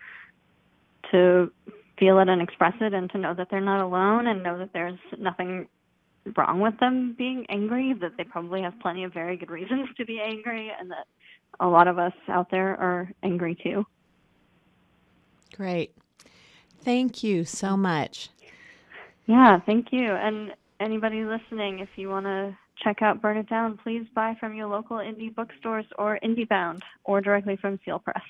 to 1.10 1.50
feel 1.98 2.18
it 2.18 2.28
and 2.28 2.40
express 2.42 2.74
it 2.80 2.94
and 2.94 3.10
to 3.10 3.18
know 3.18 3.34
that 3.34 3.48
they're 3.50 3.60
not 3.60 3.84
alone 3.84 4.26
and 4.26 4.42
know 4.42 4.58
that 4.58 4.72
there's 4.72 4.98
nothing 5.18 5.66
wrong 6.36 6.60
with 6.60 6.78
them 6.80 7.14
being 7.16 7.46
angry 7.48 7.94
that 8.00 8.12
they 8.16 8.24
probably 8.24 8.62
have 8.62 8.78
plenty 8.80 9.04
of 9.04 9.12
very 9.12 9.36
good 9.36 9.50
reasons 9.50 9.88
to 9.96 10.04
be 10.04 10.20
angry 10.20 10.70
and 10.78 10.90
that 10.90 11.06
a 11.60 11.66
lot 11.66 11.88
of 11.88 11.98
us 11.98 12.12
out 12.28 12.50
there 12.50 12.76
are 12.76 13.10
angry 13.22 13.56
too. 13.62 13.84
Great. 15.54 15.92
Thank 16.82 17.24
you 17.24 17.44
so 17.44 17.76
much. 17.76 18.28
Yeah 19.26 19.58
thank 19.64 19.88
you. 19.92 20.12
And 20.12 20.52
anybody 20.80 21.24
listening 21.24 21.80
if 21.80 21.88
you 21.96 22.08
want 22.08 22.26
to 22.26 22.56
check 22.82 23.02
out 23.02 23.20
Burn 23.20 23.36
It 23.36 23.48
Down, 23.48 23.78
please 23.82 24.06
buy 24.14 24.36
from 24.38 24.54
your 24.54 24.68
local 24.68 24.98
indie 24.98 25.34
bookstores 25.34 25.86
or 25.98 26.18
IndieBound 26.22 26.82
or 27.04 27.20
directly 27.20 27.56
from 27.56 27.78
Seal 27.84 27.98
Press. 27.98 28.22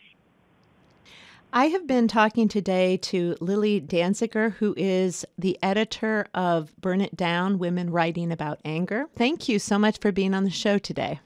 I 1.52 1.66
have 1.66 1.86
been 1.86 2.08
talking 2.08 2.46
today 2.46 2.98
to 2.98 3.34
Lilly 3.40 3.80
Dancyger, 3.80 4.52
who 4.52 4.74
is 4.76 5.24
the 5.38 5.58
editor 5.62 6.26
of 6.34 6.78
Burn 6.78 7.00
It 7.00 7.16
Down 7.16 7.58
Women 7.58 7.90
Writing 7.90 8.30
About 8.30 8.60
Anger. 8.66 9.06
Thank 9.16 9.48
you 9.48 9.58
so 9.58 9.78
much 9.78 9.98
for 9.98 10.12
being 10.12 10.34
on 10.34 10.44
the 10.44 10.50
show 10.50 10.76
today. 10.76 11.20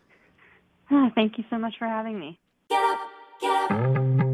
Ah, 0.91 1.11
thank 1.15 1.39
you 1.39 1.45
so 1.51 1.59
much 1.59 1.75
for 1.79 1.87
having 1.87 2.21
me. 2.21 2.39
Get 2.71 2.85
up, 2.85 2.99
get 3.41 3.71
up. 3.73 4.32